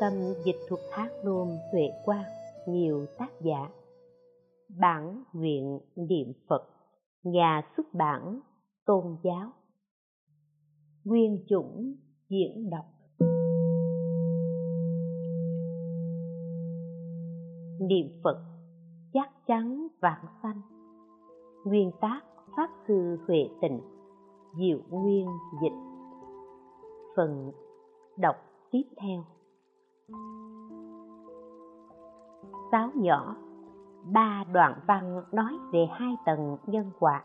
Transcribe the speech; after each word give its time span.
Tâm 0.00 0.12
Dịch 0.44 0.56
thuật 0.68 0.80
Hát 0.90 1.08
Nôm 1.24 1.48
Tuệ 1.72 1.90
Quang, 2.04 2.24
nhiều 2.68 3.06
tác 3.18 3.28
giả. 3.40 3.68
Bản 4.80 5.24
nguyện 5.32 5.80
niệm 5.96 6.32
Phật, 6.48 6.68
nhà 7.22 7.62
xuất 7.76 7.86
bản 7.94 8.40
Tôn 8.86 9.16
giáo. 9.22 9.50
Nguyên 11.04 11.44
chủng 11.48 11.94
diễn 12.28 12.70
đọc. 12.70 12.84
Niệm 17.80 18.20
Phật 18.24 18.44
chắc 19.12 19.46
chắn 19.46 19.86
vạn 20.00 20.24
sanh. 20.42 20.60
Nguyên 21.64 21.90
tác 22.00 22.20
Pháp 22.56 22.70
Sư 22.88 23.18
Huệ 23.26 23.48
Tịnh, 23.62 23.80
Diệu 24.58 24.78
Nguyên 24.90 25.26
Dịch. 25.62 25.78
Phần 27.16 27.52
đọc 28.16 28.36
tiếp 28.70 28.82
theo 29.02 29.24
Sáu 32.72 32.90
nhỏ. 32.94 33.36
Ba 34.12 34.44
đoạn 34.52 34.80
văn 34.86 35.22
nói 35.32 35.52
về 35.72 35.86
hai 35.90 36.16
tầng 36.26 36.56
nhân 36.66 36.90
quả 36.98 37.22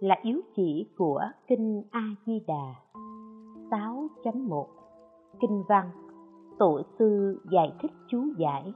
là 0.00 0.16
yếu 0.22 0.40
chỉ 0.56 0.86
của 0.98 1.20
Kinh 1.46 1.82
A-di-đà. 1.90 2.74
6.1 3.70 4.66
Kinh 5.40 5.62
văn 5.68 5.90
Tổ 6.58 6.82
sư 6.98 7.40
giải 7.52 7.72
thích 7.82 7.90
chú 8.08 8.24
giải. 8.38 8.74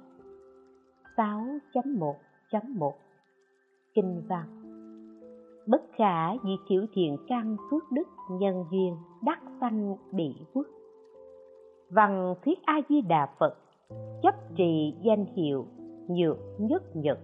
6.1.1 1.17 2.93
Kinh 3.95 4.23
văn, 4.29 4.47
Bất 5.67 5.83
khả 5.93 6.33
vì 6.33 6.53
thiểu 6.69 6.83
thiện 6.93 7.17
căn 7.29 7.57
phước 7.71 7.83
đức 7.93 8.09
nhân 8.31 8.65
duyên 8.73 8.97
đắc 9.23 9.41
sanh 9.61 9.97
bị 10.13 10.35
quốc 10.55 10.67
văn 11.91 12.35
thuyết 12.45 12.59
a 12.65 12.81
di 12.89 13.01
đà 13.01 13.29
phật. 13.39 13.55
Chấp 14.23 14.35
trì 14.57 14.95
danh 15.03 15.25
hiệu 15.37 15.67
nhược 16.09 16.39
nhất 16.59 16.97
nhật. 16.97 17.19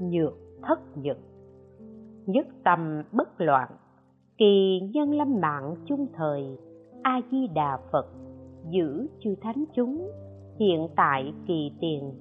Nhược 0.00 0.34
thất 0.62 0.96
nhật. 0.96 1.18
Nhất 2.26 2.46
tâm 2.64 3.02
bất 3.12 3.40
loạn, 3.40 3.70
kỳ 4.38 4.80
nhân 4.94 5.10
lâm 5.10 5.40
mạng 5.40 5.74
chung 5.86 6.06
thời, 6.16 6.58
a 7.02 7.20
di 7.30 7.46
đà 7.54 7.78
phật, 7.92 8.06
giữ 8.70 9.08
chư 9.20 9.34
thánh 9.40 9.64
chúng, 9.74 10.10
hiện 10.58 10.88
tại 10.96 11.32
kỳ 11.46 11.72
tiền, 11.80 12.12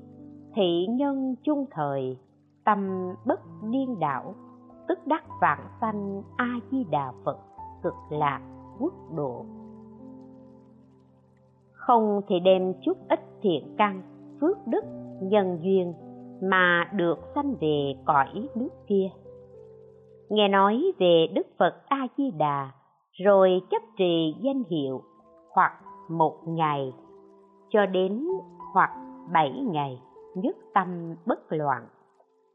thị 0.56 0.88
nhân 0.90 1.36
chung 1.44 1.66
thời, 1.72 2.18
tâm 2.66 3.14
bất 3.26 3.40
điên 3.72 4.00
đảo, 4.00 4.36
tức 4.88 5.00
đắc 5.08 5.24
vạn 5.42 5.60
sanh 5.82 6.24
a 6.38 6.60
di 6.72 6.84
đà 6.92 7.12
phật 7.26 7.38
cực 7.84 7.94
lạc 8.10 8.42
quốc 8.80 8.94
độ 9.16 9.46
không 11.88 12.22
thì 12.28 12.40
đem 12.40 12.74
chút 12.86 12.98
ít 13.10 13.20
thiện 13.42 13.76
căn, 13.78 14.02
phước 14.42 14.58
đức, 14.68 14.84
nhân 15.22 15.60
duyên 15.62 15.94
mà 16.42 16.92
được 16.96 17.20
sanh 17.36 17.56
về 17.62 17.94
cõi 18.06 18.48
nước 18.56 18.70
kia. 18.88 19.10
Nghe 20.30 20.48
nói 20.48 20.84
về 21.00 21.28
đức 21.34 21.48
phật 21.60 21.74
a 21.88 22.08
di 22.18 22.32
đà 22.32 22.72
rồi 23.24 23.62
chấp 23.72 23.82
trì 23.98 24.36
danh 24.42 24.64
hiệu 24.70 25.02
hoặc 25.54 25.72
một 26.10 26.38
ngày 26.48 26.94
cho 27.70 27.86
đến 27.86 28.28
hoặc 28.74 28.90
bảy 29.34 29.52
ngày, 29.72 30.02
nhất 30.36 30.56
tâm 30.74 31.16
bất 31.26 31.40
loạn. 31.50 31.88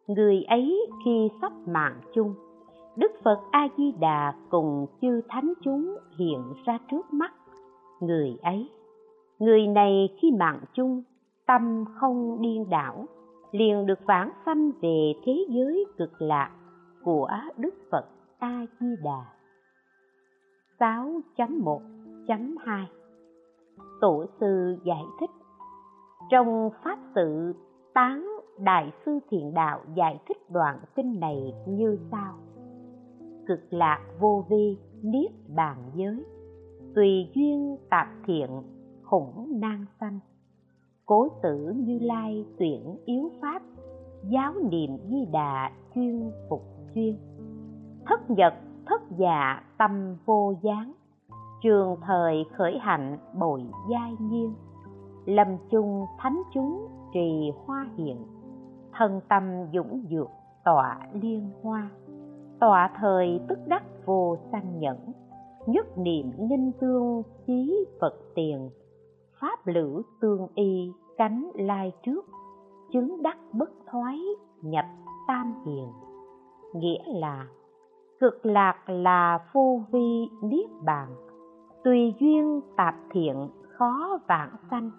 Người 0.06 0.42
ấy 0.48 0.86
khi 1.04 1.28
sắp 1.41 1.53
mạng 1.66 2.00
chung, 2.14 2.34
đức 2.97 3.12
phật 3.24 3.38
a 3.50 3.69
di 3.76 3.92
đà 4.00 4.34
cùng 4.50 4.86
chư 5.00 5.20
thánh 5.28 5.53
chúng 5.64 5.97
hiện 6.19 6.42
ra 6.66 6.78
trước 6.91 7.12
mắt 7.12 7.32
người 8.00 8.36
ấy 8.42 8.69
người 9.38 9.66
này 9.66 10.09
khi 10.22 10.31
mạng 10.38 10.60
chung, 10.72 11.03
tâm 11.47 11.84
không 11.94 12.43
điên 12.43 12.71
đảo, 12.71 13.06
liền 13.53 13.87
được 13.87 13.99
vãng 14.06 14.31
sanh 14.47 14.71
về 14.82 15.12
thế 15.25 15.47
giới 15.49 15.84
cực 15.99 16.22
lạc 16.22 16.50
của 17.04 17.28
đức 17.56 17.75
phật 17.91 18.04
a 18.38 18.66
di 18.81 18.87
đà 19.04 19.25
6.1.2 20.78 22.84
Tổ 24.00 24.25
sư 24.41 24.77
giải 24.84 25.04
thích. 25.21 25.31
Trong 26.31 26.71
Pháp 26.84 26.98
sự 27.15 27.54
tán 27.94 28.27
Đại 28.59 28.93
sư 29.06 29.19
Thiện 29.31 29.54
Đạo 29.54 29.81
giải 29.94 30.21
thích 30.28 30.50
đoạn 30.50 30.78
kinh 30.97 31.21
này 31.21 31.54
như 31.66 31.98
sau. 32.10 32.34
Cực 33.47 33.60
lạc 33.71 34.00
vô 34.21 34.44
vi, 34.50 34.78
niết 35.03 35.31
bàn 35.56 35.77
giới. 35.94 36.25
Tùy 36.94 37.31
duyên 37.34 37.77
tạp 37.91 38.06
thiện 38.27 38.50
khủng 39.10 39.60
nan 39.60 39.84
sanh. 40.00 40.19
Cố 41.06 41.28
tử 41.42 41.74
như 41.76 41.98
lai 41.98 42.44
tuyển 42.58 42.96
yếu 43.04 43.30
pháp, 43.41 43.62
giáo 44.30 44.52
niệm 44.70 44.98
di 45.10 45.26
đà 45.32 45.70
chuyên 45.94 46.30
phục 46.48 46.62
chuyên. 46.94 47.16
Thất 48.06 48.30
nhật, 48.30 48.54
thất 48.86 49.02
dạ 49.18 49.62
tâm 49.78 50.16
vô 50.26 50.54
gián, 50.62 50.92
trường 51.62 51.97
thời 52.06 52.44
khởi 52.56 52.78
hạnh 52.78 53.18
bội 53.38 53.64
giai 53.91 54.12
nhiên. 54.20 54.54
Lâm 55.24 55.48
chung 55.70 56.04
thánh 56.18 56.42
chúng 56.54 56.88
trì 57.14 57.52
hoa 57.66 57.88
hiện, 57.97 58.26
thân 58.92 59.20
tâm 59.28 59.42
dũng 59.72 60.04
dược 60.10 60.28
tọa 60.64 61.00
liên 61.12 61.50
hoa. 61.62 61.91
Tọa 62.60 62.91
thời 63.00 63.41
tức 63.48 63.58
đắc 63.66 63.84
vô 64.06 64.36
sanh 64.52 64.78
nhẫn, 64.78 64.97
nhất 65.66 65.98
niệm 65.98 66.32
ninh 66.38 66.72
tương 66.80 67.22
chí 67.47 67.86
phật 68.00 68.14
tiền 68.34 68.70
pháp 69.41 69.66
lữ 69.66 70.03
tương 70.21 70.47
y 70.54 70.93
cánh 71.16 71.50
lai 71.54 71.93
trước, 72.03 72.26
chứng 72.93 73.22
đắc 73.22 73.38
bất 73.53 73.71
thoái, 73.91 74.19
nhập 74.62 74.84
tam 75.28 75.54
hiền. 75.66 75.93
Nghĩa 76.75 77.03
là, 77.06 77.47
cực 78.21 78.47
lạc 78.47 78.91
là 78.91 79.38
phu 79.53 79.82
vi 79.91 80.28
niết 80.43 80.71
bàn, 80.84 81.09
tùy 81.84 82.15
duyên 82.21 82.60
tạp 82.77 82.94
thiện 83.10 83.48
khó 83.69 84.19
vãng 84.28 84.56
sanh. 84.71 84.91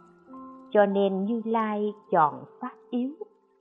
Cho 0.72 0.86
nên 0.86 1.26
như 1.26 1.42
lai 1.46 1.94
chọn 2.12 2.44
pháp 2.60 2.74
yếu, 2.90 3.10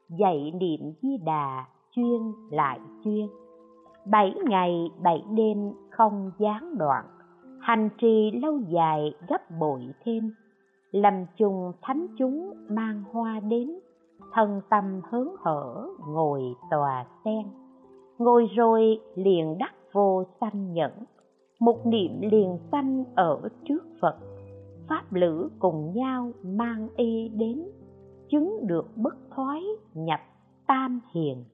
dạy 0.08 0.52
niệm 0.60 0.80
di 1.02 1.16
đà 1.16 1.64
chuyên 1.90 2.32
lại 2.50 2.80
chuyên. 3.04 3.28
Bảy 4.06 4.34
ngày 4.44 4.90
bảy 5.02 5.24
đêm 5.36 5.72
không 5.90 6.30
gián 6.38 6.78
đoạn, 6.78 7.04
hành 7.60 7.88
trì 7.98 8.30
lâu 8.30 8.58
dài 8.58 9.14
gấp 9.28 9.50
bội 9.60 9.86
thêm 10.04 10.32
lầm 10.90 11.26
chung 11.36 11.72
thánh 11.82 12.06
chúng 12.18 12.52
mang 12.68 13.04
hoa 13.12 13.40
đến, 13.40 13.78
thân 14.32 14.60
tâm 14.70 15.00
hớn 15.10 15.28
hở 15.38 15.88
ngồi 16.08 16.42
tòa 16.70 17.06
sen. 17.24 17.46
Ngồi 18.18 18.46
rồi 18.56 19.00
liền 19.14 19.58
đắc 19.58 19.74
vô 19.92 20.24
sanh 20.40 20.72
nhẫn, 20.72 20.92
một 21.60 21.86
niệm 21.86 22.20
liền 22.20 22.58
sanh 22.72 23.04
ở 23.14 23.48
trước 23.64 23.86
phật. 24.00 24.16
Pháp 24.88 25.12
lữ 25.12 25.50
cùng 25.58 25.92
nhau 25.94 26.30
mang 26.42 26.88
y 26.96 27.28
đến, 27.28 27.70
chứng 28.28 28.66
được 28.66 28.86
bất 28.96 29.16
thoái 29.30 29.62
nhập 29.94 30.20
tam 30.66 31.00
hiền. 31.14 31.44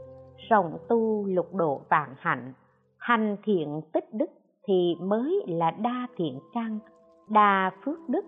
rộng 0.48 0.78
tu 0.88 1.24
lục 1.26 1.54
độ 1.54 1.80
vạn 1.88 2.14
hạnh, 2.18 2.52
hành 2.98 3.36
thiện 3.44 3.80
tích 3.92 4.14
đức 4.14 4.30
thì 4.66 4.96
mới 5.00 5.42
là 5.48 5.70
đa 5.70 6.06
thiện 6.16 6.38
căn, 6.52 6.78
đa 7.28 7.70
phước 7.84 7.98
đức 8.08 8.24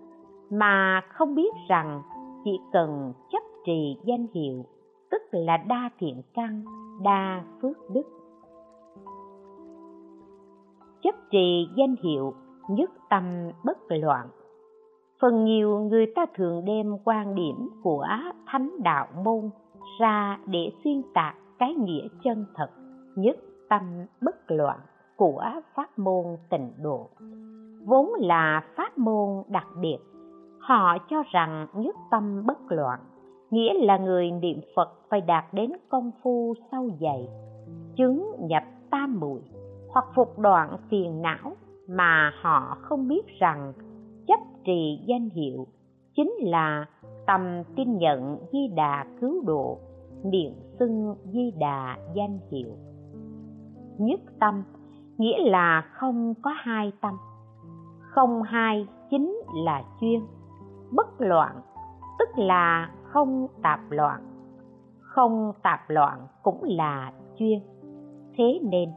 mà 0.49 1.01
không 1.13 1.35
biết 1.35 1.53
rằng 1.69 2.01
chỉ 2.43 2.59
cần 2.73 3.13
chấp 3.31 3.43
trì 3.65 3.97
danh 4.03 4.27
hiệu 4.33 4.65
tức 5.13 5.21
là 5.31 5.57
đa 5.57 5.89
thiện 5.99 6.21
căn, 6.33 6.63
đa 7.03 7.43
phước 7.61 7.77
đức. 7.89 8.03
Chấp 11.03 11.15
trì 11.31 11.67
danh 11.75 11.95
hiệu 12.03 12.33
nhất 12.69 12.91
tâm 13.09 13.23
bất 13.63 13.77
loạn. 13.89 14.27
Phần 15.21 15.43
nhiều 15.45 15.79
người 15.79 16.05
ta 16.15 16.25
thường 16.35 16.65
đem 16.65 16.97
quan 17.05 17.35
điểm 17.35 17.69
của 17.83 18.07
thánh 18.45 18.71
đạo 18.83 19.07
môn 19.23 19.49
ra 19.99 20.39
để 20.45 20.71
xuyên 20.83 21.01
tạc 21.13 21.35
cái 21.59 21.73
nghĩa 21.73 22.07
chân 22.23 22.45
thật 22.55 22.69
nhất 23.15 23.37
tâm 23.69 23.81
bất 24.21 24.35
loạn 24.47 24.79
của 25.17 25.43
pháp 25.75 25.99
môn 25.99 26.25
tịnh 26.49 26.71
độ. 26.81 27.09
Vốn 27.85 28.13
là 28.19 28.63
pháp 28.75 28.97
môn 28.97 29.43
đặc 29.47 29.67
biệt, 29.81 29.97
họ 30.59 30.97
cho 31.09 31.23
rằng 31.31 31.67
nhất 31.73 31.95
tâm 32.11 32.45
bất 32.45 32.59
loạn 32.69 32.99
nghĩa 33.53 33.73
là 33.73 33.97
người 33.97 34.31
niệm 34.31 34.61
phật 34.75 34.89
phải 35.09 35.21
đạt 35.21 35.45
đến 35.53 35.71
công 35.89 36.11
phu 36.23 36.53
sâu 36.71 36.89
dày 37.01 37.27
chứng 37.95 38.35
nhập 38.39 38.63
tam 38.91 39.19
muội, 39.19 39.41
hoặc 39.89 40.05
phục 40.15 40.39
đoạn 40.39 40.77
phiền 40.89 41.21
não 41.21 41.55
mà 41.89 42.31
họ 42.41 42.77
không 42.81 43.07
biết 43.07 43.39
rằng 43.39 43.73
chấp 44.27 44.39
trì 44.65 44.99
danh 45.05 45.29
hiệu 45.29 45.67
chính 46.15 46.33
là 46.39 46.85
tâm 47.27 47.63
tin 47.75 47.97
nhận 47.97 48.37
di 48.51 48.67
đà 48.75 49.05
cứu 49.21 49.43
độ, 49.45 49.77
niệm 50.23 50.53
xưng 50.79 51.15
di 51.33 51.51
đà 51.59 51.97
danh 52.15 52.39
hiệu. 52.51 52.69
Nhất 53.97 54.19
tâm, 54.39 54.63
nghĩa 55.17 55.49
là 55.49 55.81
không 55.93 56.33
có 56.41 56.51
hai 56.57 56.91
tâm. 57.01 57.13
Không 57.99 58.43
hai 58.43 58.87
chính 59.09 59.41
là 59.65 59.83
chuyên 60.01 60.21
bất 60.91 61.21
loạn, 61.21 61.61
tức 62.19 62.29
là 62.37 62.89
không 63.13 63.47
tạp 63.61 63.79
loạn. 63.91 64.21
Không 64.99 65.53
tạp 65.63 65.89
loạn 65.89 66.27
cũng 66.43 66.63
là 66.63 67.11
chuyên 67.35 67.59
thế 68.37 68.59
nên, 68.63 68.89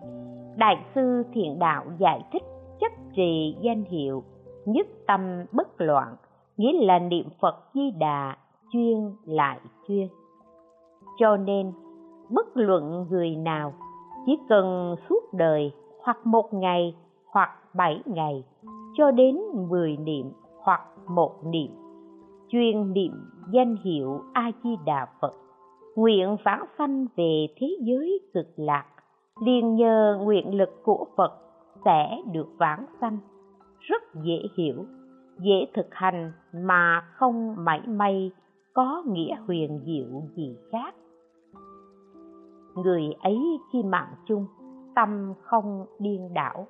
đại 0.56 0.76
sư 0.94 1.22
thiện 1.32 1.58
đạo 1.58 1.84
giải 1.98 2.22
thích 2.32 2.42
chấp 2.80 2.92
trì 3.16 3.56
danh 3.60 3.84
hiệu 3.84 4.22
nhất 4.64 4.86
tâm 5.06 5.44
bất 5.52 5.80
loạn, 5.80 6.16
nghĩa 6.56 6.86
là 6.86 6.98
niệm 6.98 7.28
phật 7.40 7.54
di 7.74 7.90
đà 7.90 8.36
chuyên 8.72 9.12
lại 9.24 9.60
chuyên 9.88 10.08
cho 11.18 11.36
nên, 11.36 11.72
bất 12.30 12.56
luận 12.56 13.06
người 13.10 13.36
nào 13.36 13.72
chỉ 14.26 14.38
cần 14.48 14.96
suốt 15.08 15.20
đời 15.32 15.72
hoặc 16.02 16.26
một 16.26 16.54
ngày 16.54 16.96
hoặc 17.26 17.50
bảy 17.74 18.02
ngày, 18.06 18.44
cho 18.96 19.10
đến 19.10 19.38
mười 19.68 19.96
niệm 19.96 20.32
hoặc 20.62 20.80
một 21.08 21.32
niệm 21.44 21.85
chuyên 22.48 22.92
niệm 22.92 23.12
danh 23.50 23.76
hiệu 23.84 24.20
a 24.32 24.50
di 24.64 24.70
đà 24.86 25.06
phật, 25.20 25.32
nguyện 25.96 26.36
vãng 26.44 26.64
sanh 26.78 27.06
về 27.16 27.46
thế 27.56 27.76
giới 27.80 28.20
cực 28.34 28.46
lạc. 28.56 28.86
Liền 29.40 29.74
nhờ 29.74 30.18
nguyện 30.22 30.54
lực 30.54 30.82
của 30.82 31.06
phật 31.16 31.32
sẽ 31.84 32.22
được 32.32 32.48
vãng 32.58 32.86
sanh. 33.00 33.18
Rất 33.80 34.02
dễ 34.14 34.42
hiểu, 34.56 34.84
dễ 35.38 35.66
thực 35.74 35.86
hành 35.90 36.32
mà 36.52 37.00
không 37.14 37.54
mảy 37.64 37.80
may 37.86 38.30
có 38.74 39.02
nghĩa 39.06 39.36
huyền 39.46 39.80
diệu 39.84 40.22
gì 40.36 40.56
khác. 40.72 40.94
Người 42.74 43.02
ấy 43.22 43.38
khi 43.72 43.82
mạng 43.82 44.14
chung, 44.26 44.46
tâm 44.94 45.34
không 45.42 45.86
điên 45.98 46.34
đảo. 46.34 46.66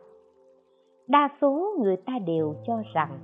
Đa 1.09 1.29
số 1.41 1.77
người 1.83 1.97
ta 1.97 2.13
đều 2.27 2.55
cho 2.67 2.83
rằng 2.95 3.19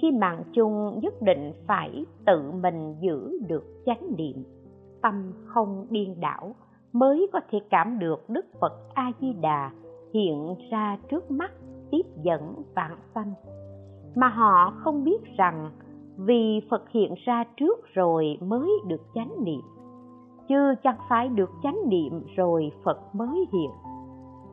khi 0.00 0.12
mạng 0.12 0.42
chung 0.52 0.98
nhất 1.02 1.14
định 1.22 1.52
phải 1.66 2.04
tự 2.26 2.50
mình 2.62 2.94
giữ 3.00 3.38
được 3.48 3.64
chánh 3.86 4.16
niệm. 4.16 4.44
Tâm 5.02 5.32
không 5.46 5.86
điên 5.90 6.20
đảo 6.20 6.54
mới 6.92 7.26
có 7.32 7.40
thể 7.50 7.58
cảm 7.70 7.98
được 7.98 8.30
đức 8.30 8.46
phật 8.60 8.72
a 8.94 9.12
di 9.20 9.32
đà 9.32 9.70
hiện 10.14 10.54
ra 10.70 10.98
trước 11.10 11.30
mắt, 11.30 11.52
tiếp 11.90 12.06
dẫn 12.22 12.62
vạn 12.74 12.96
sanh. 13.14 13.32
Mà 14.14 14.28
họ 14.28 14.74
không 14.78 15.04
biết 15.04 15.36
rằng 15.36 15.70
vì 16.16 16.60
phật 16.70 16.90
hiện 16.90 17.14
ra 17.24 17.44
trước 17.56 17.78
rồi 17.94 18.38
mới 18.40 18.70
được 18.86 19.00
chánh 19.14 19.30
niệm, 19.44 19.60
chứ 20.48 20.74
chẳng 20.82 20.98
phải 21.08 21.28
được 21.28 21.50
chánh 21.62 21.78
niệm 21.88 22.22
rồi 22.36 22.70
phật 22.84 23.14
mới 23.14 23.46
hiện. 23.52 23.70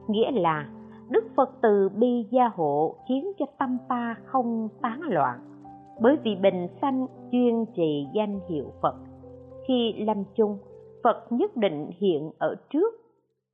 Nghĩa 0.07 0.31
là 0.31 0.67
đức 1.13 1.23
phật 1.35 1.49
từ 1.61 1.89
bi 1.89 2.27
gia 2.31 2.47
hộ 2.47 2.95
khiến 3.09 3.31
cho 3.39 3.45
tâm 3.59 3.77
ta 3.89 4.15
không 4.25 4.69
tán 4.81 5.01
loạn. 5.01 5.39
Bởi 6.01 6.17
vì 6.23 6.35
bình 6.35 6.67
sanh 6.81 7.07
chuyên 7.31 7.65
trì 7.75 8.07
danh 8.13 8.39
hiệu 8.49 8.65
phật. 8.81 8.95
Khi 9.67 9.93
lâm 9.97 10.23
chung, 10.35 10.57
phật 11.03 11.25
nhất 11.29 11.57
định 11.57 11.89
hiện 11.99 12.31
ở 12.37 12.55
trước. 12.69 12.93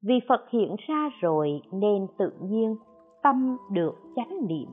Vì 0.03 0.19
phật 0.29 0.49
hiện 0.49 0.75
ra 0.87 1.09
rồi 1.21 1.61
nên 1.71 2.07
tự 2.17 2.31
nhiên 2.41 2.75
tâm 3.23 3.57
được 3.71 3.95
chánh 4.15 4.47
niệm 4.47 4.67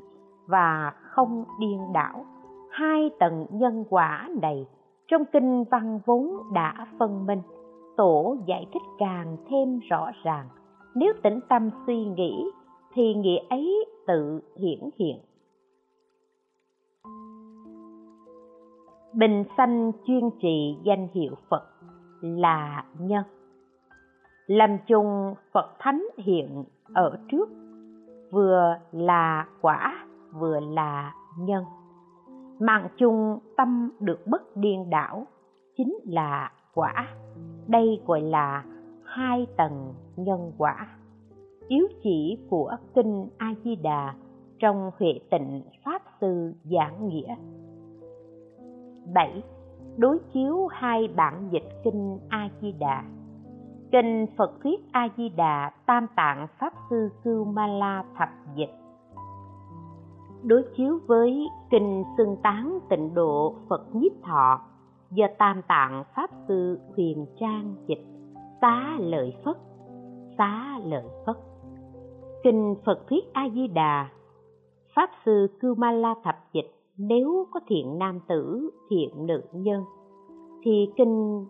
và 0.48 0.92
không 1.02 1.44
điên 1.60 1.80
đảo. 1.94 2.24
Hai 2.70 3.10
tầng 3.18 3.46
nhân 3.50 3.84
quả 3.90 4.28
này 4.42 4.66
trong 5.08 5.22
kinh 5.32 5.64
văn 5.70 6.00
vốn 6.06 6.28
đã 6.54 6.86
phân 6.98 7.26
minh, 7.26 7.42
tổ 7.96 8.36
giải 8.46 8.66
thích 8.72 8.82
càng 8.98 9.36
thêm 9.50 9.78
rõ 9.90 10.10
ràng. 10.24 10.46
Nếu 10.94 11.12
tĩnh 11.22 11.40
tâm 11.48 11.70
suy 11.86 12.04
nghĩ 12.04 12.50
thì 12.96 13.14
nghĩa 13.14 13.38
ấy 13.50 13.86
tự 14.06 14.40
hiển 14.56 14.90
hiện. 14.98 15.16
Bình 19.12 19.44
sanh 19.56 19.92
chuyên 20.06 20.30
trì 20.42 20.76
danh 20.84 21.08
hiệu 21.12 21.34
phật 21.50 21.64
là 22.20 22.84
nhân. 22.98 23.24
Làm 24.46 24.78
chung 24.86 25.34
phật 25.52 25.76
thánh 25.78 26.06
hiện 26.18 26.64
ở 26.94 27.18
trước, 27.30 27.48
vừa 28.30 28.76
là 28.92 29.46
quả, 29.60 30.06
vừa 30.32 30.60
là 30.60 31.14
nhân. 31.38 31.64
Mạng 32.58 32.88
chung 32.98 33.38
tâm 33.56 33.90
được 34.00 34.26
bất 34.26 34.56
điên 34.56 34.90
đảo, 34.90 35.26
chính 35.76 35.96
là 36.04 36.52
quả. 36.74 37.08
Đây 37.66 38.02
gọi 38.06 38.20
là 38.20 38.64
hai 39.04 39.46
tầng 39.56 39.94
nhân 40.16 40.52
quả 40.58 40.88
chiếu 41.68 41.86
chỉ 42.02 42.38
của 42.50 42.76
kinh 42.94 43.28
a 43.38 43.54
di 43.64 43.76
đà 43.76 44.14
trong 44.58 44.90
huệ 44.98 45.20
tịnh 45.30 45.62
pháp 45.84 46.02
sư 46.20 46.52
giảng 46.64 47.08
nghĩa 47.08 47.36
7. 49.14 49.42
Đối 49.96 50.18
chiếu 50.32 50.66
hai 50.66 51.08
bản 51.16 51.48
dịch 51.50 51.68
kinh 51.84 52.18
A 52.28 52.48
Di 52.60 52.72
Đà. 52.72 53.04
Kinh 53.92 54.26
Phật 54.36 54.52
thuyết 54.62 54.80
A 54.92 55.08
Di 55.16 55.28
Đà 55.28 55.70
Tam 55.86 56.06
Tạng 56.16 56.46
Pháp 56.58 56.72
sư 56.90 57.08
Cưu 57.24 57.44
Ma 57.44 57.66
La 57.66 58.04
thập 58.18 58.28
dịch. 58.54 58.70
Đối 60.42 60.64
chiếu 60.76 60.98
với 61.06 61.48
kinh 61.70 62.04
Xưng 62.16 62.36
Tán 62.42 62.78
Tịnh 62.90 63.14
Độ 63.14 63.54
Phật 63.68 63.94
Nhiếp 63.94 64.12
Thọ 64.22 64.60
do 65.10 65.26
Tam 65.38 65.62
Tạng 65.68 66.04
Pháp 66.14 66.30
sư 66.48 66.80
Huyền 66.94 67.26
Trang 67.40 67.74
dịch. 67.86 68.04
Xá 68.60 68.96
lợi 68.98 69.36
Phất, 69.44 69.56
xá 70.38 70.78
lợi 70.84 71.04
Phất. 71.26 71.36
Kinh 72.46 72.74
Phật 72.86 73.08
thuyết 73.08 73.32
A 73.32 73.48
Di 73.54 73.66
Đà 73.66 74.08
Pháp 74.94 75.10
sư 75.24 75.46
Cưu 75.60 75.74
Ma 75.74 75.90
La 75.90 76.14
thập 76.24 76.36
dịch 76.52 76.74
nếu 76.96 77.46
có 77.50 77.60
thiện 77.66 77.98
nam 77.98 78.20
tử, 78.28 78.70
thiện 78.90 79.26
nữ 79.26 79.42
nhân, 79.52 79.84
thì 80.62 80.92
kinh 80.96 81.46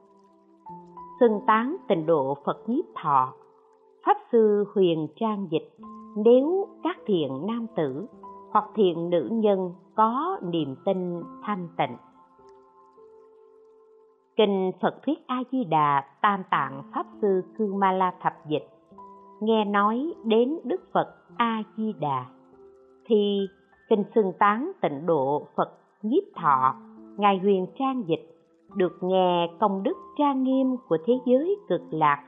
xưng 1.20 1.40
tán 1.46 1.76
tịnh 1.88 2.06
độ 2.06 2.36
phật 2.44 2.68
nhiếp 2.68 2.84
thọ, 3.02 3.34
pháp 4.06 4.16
sư 4.32 4.64
huyền 4.74 5.08
trang 5.16 5.46
dịch, 5.50 5.76
nếu 6.16 6.68
các 6.82 6.96
thiện 7.06 7.46
nam 7.46 7.66
tử 7.76 8.06
hoặc 8.50 8.64
thiện 8.74 9.10
nữ 9.10 9.28
nhân 9.32 9.72
có 9.94 10.38
niềm 10.42 10.76
tin 10.84 11.22
thanh 11.42 11.68
tịnh. 11.78 11.96
Kinh 14.36 14.72
phật 14.82 15.02
thuyết 15.06 15.26
a 15.26 15.42
di 15.52 15.64
đà 15.64 16.04
tam 16.22 16.42
tạng 16.50 16.82
pháp 16.94 17.06
sư 17.20 17.42
cư 17.58 17.74
ma 17.74 17.92
la 17.92 18.14
thập 18.22 18.46
dịch 18.48 18.75
nghe 19.40 19.64
nói 19.64 20.14
đến 20.24 20.58
đức 20.64 20.80
phật 20.92 21.14
a 21.36 21.62
di 21.76 21.92
đà 22.00 22.26
thì 23.06 23.48
kinh 23.88 24.04
xưng 24.14 24.32
tán 24.38 24.72
tịnh 24.82 25.06
độ 25.06 25.46
Phật 25.56 25.72
nhiếp 26.02 26.22
thọ, 26.36 26.74
Ngài 27.16 27.38
huyền 27.38 27.66
trang 27.78 28.02
dịch, 28.06 28.36
được 28.76 28.92
nghe 29.02 29.50
công 29.60 29.82
đức 29.82 29.96
trang 30.18 30.42
nghiêm 30.42 30.76
của 30.88 30.98
thế 31.06 31.14
giới 31.26 31.56
cực 31.68 31.82
lạc 31.90 32.24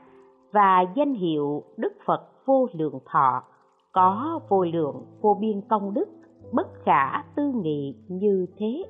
và 0.51 0.85
danh 0.95 1.13
hiệu 1.13 1.63
Đức 1.77 1.93
Phật 2.05 2.21
vô 2.45 2.67
lượng 2.73 2.99
thọ, 3.05 3.43
có 3.91 4.39
vô 4.49 4.63
lượng 4.63 5.05
vô 5.21 5.37
biên 5.41 5.61
công 5.69 5.93
đức, 5.93 6.09
bất 6.53 6.67
khả 6.83 7.23
tư 7.35 7.51
nghị 7.55 7.95
như 8.07 8.45
thế. 8.57 8.83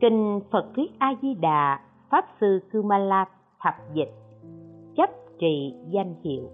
Kinh 0.00 0.40
Phật 0.50 0.64
thuyết 0.76 0.92
A-di-đà, 0.98 1.80
Pháp 2.10 2.24
Sư 2.40 2.60
Kumala 2.72 3.24
thập 3.60 3.74
dịch, 3.94 4.12
chấp 4.96 5.10
trị 5.38 5.74
danh 5.90 6.14
hiệu. 6.24 6.50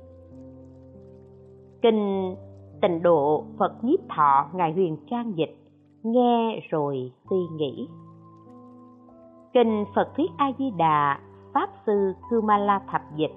Kinh 1.83 2.35
tịnh 2.83 3.03
độ 3.03 3.45
Phật 3.59 3.85
nhiếp 3.85 4.01
thọ 4.09 4.49
Ngài 4.53 4.73
Huyền 4.73 4.97
Trang 5.11 5.33
Dịch, 5.37 5.57
nghe 6.03 6.61
rồi 6.71 7.13
suy 7.31 7.37
nghĩ. 7.57 7.89
Kinh 9.53 9.85
Phật 9.95 10.09
Thuyết 10.17 10.31
A-di-đà, 10.37 11.19
Pháp 11.55 11.71
Sư 11.87 12.13
Kumala 12.31 12.81
Thập 12.93 13.03
Dịch 13.17 13.33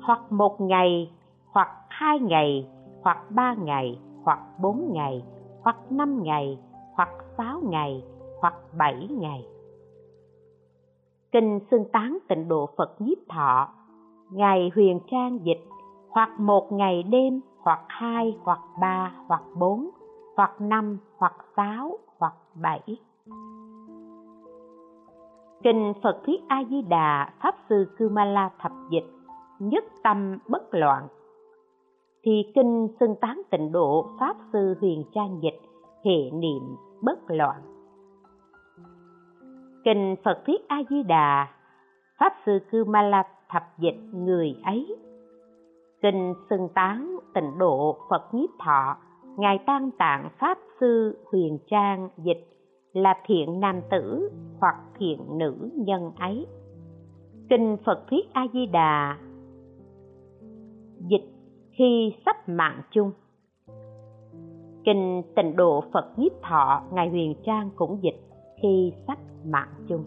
Hoặc 0.00 0.32
một 0.32 0.60
ngày, 0.60 1.10
hoặc 1.50 1.68
hai 1.88 2.18
ngày, 2.20 2.68
hoặc 3.02 3.30
ba 3.30 3.54
ngày, 3.54 3.98
hoặc 4.22 4.38
bốn 4.62 4.92
ngày, 4.92 5.24
hoặc 5.62 5.92
năm 5.92 6.22
ngày, 6.22 6.58
hoặc 6.94 7.08
sáu 7.38 7.60
ngày, 7.64 8.04
hoặc 8.40 8.54
bảy 8.78 9.08
ngày. 9.10 9.46
Kinh 11.32 11.60
Xưng 11.70 11.84
Tán 11.92 12.18
Tịnh 12.28 12.48
Độ 12.48 12.68
Phật 12.76 13.00
Nhiếp 13.00 13.18
Thọ 13.28 13.68
Ngài 14.30 14.70
Huyền 14.74 15.00
Trang 15.10 15.38
Dịch 15.44 15.64
hoặc 16.16 16.40
một 16.40 16.72
ngày 16.72 17.02
đêm, 17.02 17.40
hoặc 17.58 17.80
hai, 17.88 18.38
hoặc 18.42 18.60
ba, 18.80 19.12
hoặc 19.26 19.42
bốn, 19.58 19.90
hoặc 20.36 20.60
năm, 20.60 20.98
hoặc 21.16 21.32
sáu, 21.56 21.98
hoặc 22.18 22.34
bảy. 22.54 22.80
Kinh 25.62 25.92
phật 26.02 26.20
thuyết 26.26 26.40
a 26.48 26.64
di 26.70 26.82
đà 26.82 27.32
pháp 27.42 27.54
sư 27.68 27.86
kumala 27.98 28.50
thập 28.58 28.72
dịch, 28.90 29.04
nhất 29.58 29.84
tâm 30.02 30.38
bất 30.48 30.62
loạn. 30.70 31.08
Thì 32.24 32.52
kinh 32.54 32.88
xưng 33.00 33.14
tán 33.20 33.42
tịnh 33.50 33.72
độ, 33.72 34.06
pháp 34.20 34.36
sư 34.52 34.74
huyền 34.80 35.04
trang 35.14 35.38
dịch, 35.42 35.60
hệ 36.04 36.30
niệm 36.32 36.76
bất 37.02 37.18
loạn. 37.28 37.60
Kinh 39.84 40.16
phật 40.24 40.42
thuyết 40.46 40.68
a 40.68 40.76
di 40.90 41.02
đà 41.02 41.48
pháp 42.18 42.32
sư 42.46 42.58
kumala 42.72 43.22
thập 43.48 43.62
dịch 43.78 43.98
người 44.12 44.56
ấy 44.64 44.96
kinh 46.02 46.34
xưng 46.50 46.68
tán 46.74 47.18
tịnh 47.34 47.58
độ 47.58 47.96
phật 48.10 48.34
nhiếp 48.34 48.50
thọ, 48.64 48.96
ngài 49.36 49.58
tam 49.66 49.90
tạng 49.98 50.28
pháp 50.38 50.58
sư 50.80 51.18
huyền 51.32 51.58
trang 51.70 52.08
dịch 52.16 52.48
là 52.92 53.14
thiện 53.26 53.60
nam 53.60 53.80
tử 53.90 54.30
hoặc 54.60 54.76
thiện 54.98 55.38
nữ 55.38 55.70
nhân 55.74 56.12
ấy. 56.18 56.46
Kinh 57.48 57.76
phật 57.86 58.04
thuyết 58.10 58.32
a 58.32 58.46
di 58.52 58.66
đà 58.66 59.18
dịch 60.98 61.32
khi 61.78 62.14
sắp 62.26 62.48
mạng 62.48 62.82
chung. 62.90 63.12
Kinh 64.84 65.22
tịnh 65.36 65.56
độ 65.56 65.84
phật 65.92 66.18
nhiếp 66.18 66.32
thọ, 66.42 66.82
ngài 66.92 67.08
huyền 67.08 67.34
trang 67.44 67.70
cũng 67.76 67.98
dịch 68.02 68.20
khi 68.62 68.92
sắp 69.06 69.18
mạng 69.44 69.74
chung. 69.88 70.04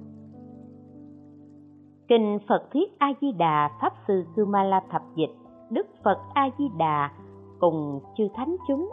Kinh 2.08 2.40
phật 2.50 2.68
thuyết 2.74 3.00
a 3.00 3.14
di 3.22 3.32
đà 3.32 3.70
pháp 3.82 3.94
sư 4.08 4.24
kumala 4.36 4.82
thập 4.92 5.02
dịch 5.16 5.39
đức 5.70 5.88
phật 6.04 6.18
a 6.34 6.50
di 6.58 6.70
đà 6.78 7.12
cùng 7.60 8.00
chư 8.18 8.28
thánh 8.36 8.56
chúng. 8.68 8.90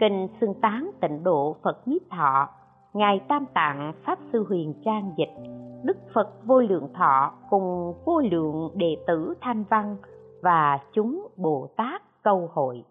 Kinh 0.00 0.28
xưng 0.40 0.54
tán 0.54 0.90
tịnh 1.00 1.24
độ 1.24 1.56
phật 1.62 1.88
nhiếp 1.88 2.02
thọ, 2.10 2.48
ngài 2.92 3.20
tam 3.28 3.46
tạng 3.54 3.92
pháp 4.04 4.18
sư 4.32 4.44
huyền 4.48 4.74
trang 4.84 5.12
dịch, 5.16 5.34
đức 5.82 5.96
phật 6.14 6.28
vô 6.44 6.60
lượng 6.60 6.88
thọ 6.94 7.32
cùng 7.50 7.94
vô 8.04 8.20
lượng 8.20 8.70
đệ 8.74 8.96
tử 9.06 9.34
thanh 9.40 9.64
văn 9.70 9.96
và 10.42 10.78
chúng 10.92 11.28
bồ 11.36 11.68
tát 11.76 12.02
câu 12.22 12.50
hội. 12.52 12.84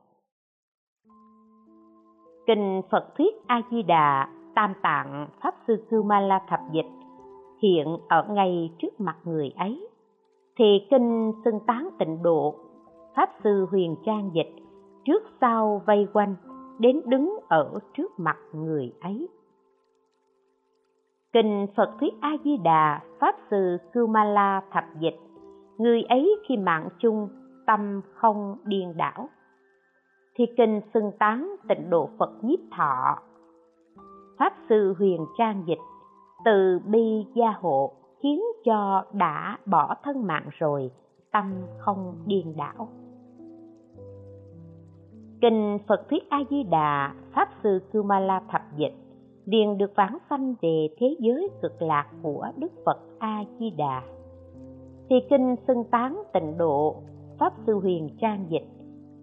Kinh 2.48 2.82
phật 2.92 3.16
thuyết 3.18 3.36
a 3.48 3.62
di 3.72 3.84
đà 3.84 4.28
tam 4.56 4.74
tạng 4.82 5.28
pháp 5.42 5.56
sư 5.68 5.86
Cư 5.90 6.04
Ma 6.04 6.20
La 6.20 6.42
thập 6.50 6.60
dịch 6.72 6.86
hiện 7.62 7.98
ở 8.08 8.24
ngay 8.30 8.72
trước 8.80 9.00
mặt 9.00 9.18
người 9.24 9.52
ấy 9.58 9.88
thì 10.58 10.88
kinh 10.90 11.32
xưng 11.46 11.60
tán 11.68 11.90
tịnh 12.00 12.24
độ, 12.24 12.56
pháp 13.16 13.30
sư 13.44 13.68
huyền 13.72 13.96
trang 14.06 14.32
dịch, 14.34 14.56
trước 15.06 15.24
sau 15.42 15.82
vây 15.86 16.08
quanh, 16.14 16.36
đến 16.80 17.02
đứng 17.06 17.40
ở 17.48 17.80
trước 17.98 18.12
mặt 18.18 18.38
người 18.54 18.94
ấy. 19.02 19.30
Kinh 21.34 21.68
phật 21.78 21.90
thuyết 22.00 22.14
a 22.22 22.32
di 22.44 22.58
đà 22.58 23.02
pháp 23.20 23.36
sư 23.52 23.78
kumala 23.94 24.62
thập 24.72 24.84
dịch, 25.00 25.20
người 25.78 26.04
ấy 26.04 26.36
khi 26.48 26.58
mạng 26.58 26.90
chung, 27.00 27.30
tâm 27.68 28.02
không 28.14 28.58
điên 28.64 28.94
đảo. 28.98 29.30
Thì 30.36 30.46
kinh 30.58 30.82
xưng 30.94 31.12
tán 31.20 31.56
tịnh 31.70 31.90
độ 31.90 32.10
phật 32.20 32.30
nhiếp 32.42 32.60
thọ, 32.78 33.18
pháp 34.40 34.54
sư 34.70 34.96
huyền 35.00 35.26
trang 35.38 35.64
dịch, 35.68 35.82
từ 36.46 36.80
bi 36.86 37.26
gia 37.36 37.52
hộ 37.62 37.92
khiến 38.20 38.42
cho 38.66 39.04
đã 39.14 39.58
bỏ 39.66 39.96
thân 40.04 40.28
mạng 40.28 40.50
rồi, 40.52 40.92
tâm 41.32 41.54
không 41.78 42.16
điên 42.26 42.54
đảo. 42.58 42.88
Kinh 45.42 45.78
phật 45.88 46.10
thuyết 46.10 46.30
a 46.30 46.40
di 46.50 46.64
đà 46.64 47.16
pháp 47.36 47.50
sư 47.64 47.82
kumala 47.94 48.42
thập 48.52 48.62
dịch 48.76 48.94
liền 49.46 49.78
được 49.78 49.92
vãng 49.96 50.18
sanh 50.30 50.56
về 50.62 50.88
thế 50.98 51.16
giới 51.20 51.50
cực 51.62 51.82
lạc 51.82 52.08
của 52.22 52.48
đức 52.58 52.72
phật 52.86 53.00
a 53.20 53.44
di 53.60 53.70
đà 53.70 54.02
thì 55.10 55.16
kinh 55.30 55.56
xưng 55.68 55.84
tán 55.84 56.24
tịnh 56.34 56.58
độ 56.58 56.96
pháp 57.40 57.54
sư 57.66 57.80
huyền 57.80 58.10
trang 58.22 58.46
dịch 58.50 58.68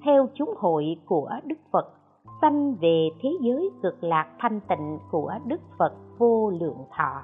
theo 0.05 0.29
chúng 0.35 0.55
hội 0.59 0.97
của 1.07 1.31
đức 1.45 1.59
phật, 1.73 1.95
sanh 2.41 2.75
về 2.75 3.09
thế 3.23 3.29
giới 3.41 3.71
cực 3.83 4.05
lạc 4.05 4.37
thanh 4.39 4.61
tịnh 4.69 4.99
của 5.11 5.33
đức 5.47 5.61
phật 5.79 5.93
vô 6.19 6.51
lượng 6.51 6.85
thọ 6.97 7.23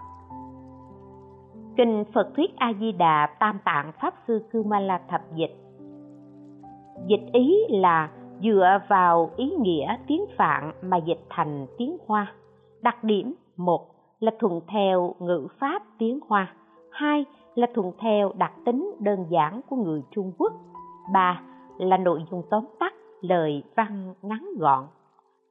kinh 1.77 2.05
phật 2.15 2.35
thuyết 2.37 2.57
a 2.57 2.73
di 2.81 2.93
đà 2.93 3.29
tam 3.41 3.59
tạng 3.65 3.93
pháp 4.03 4.15
sư 4.27 4.45
kumala 4.53 5.01
thập 5.09 5.21
dịch. 5.35 5.57
Dịch 7.07 7.33
ý 7.33 7.57
là 7.69 8.11
dựa 8.43 8.79
vào 8.89 9.31
ý 9.37 9.51
nghĩa 9.51 9.97
tiếng 10.07 10.25
phạn 10.39 10.73
mà 10.83 10.97
dịch 10.97 11.21
thành 11.29 11.67
tiếng 11.79 11.97
hoa. 12.07 12.33
Đặc 12.83 13.05
điểm, 13.05 13.35
một 13.57 13.87
là 14.21 14.33
thuận 14.41 14.61
theo 14.69 15.15
ngữ 15.19 15.47
pháp 15.59 15.83
tiếng 15.99 16.19
hoa. 16.29 16.55
Hai 16.91 17.25
là 17.55 17.67
thuận 17.75 17.93
theo 17.99 18.33
đặc 18.39 18.53
tính 18.65 18.95
đơn 19.01 19.27
giản 19.31 19.61
của 19.69 19.77
người 19.77 20.03
trung 20.11 20.33
quốc. 20.39 20.53
Ba 21.13 21.43
là 21.79 21.97
nội 21.97 22.25
dung 22.31 22.43
tóm 22.51 22.65
tắt, 22.81 22.95
lời 23.21 23.63
văn 23.77 24.15
ngắn 24.23 24.49
gọn. 24.59 24.85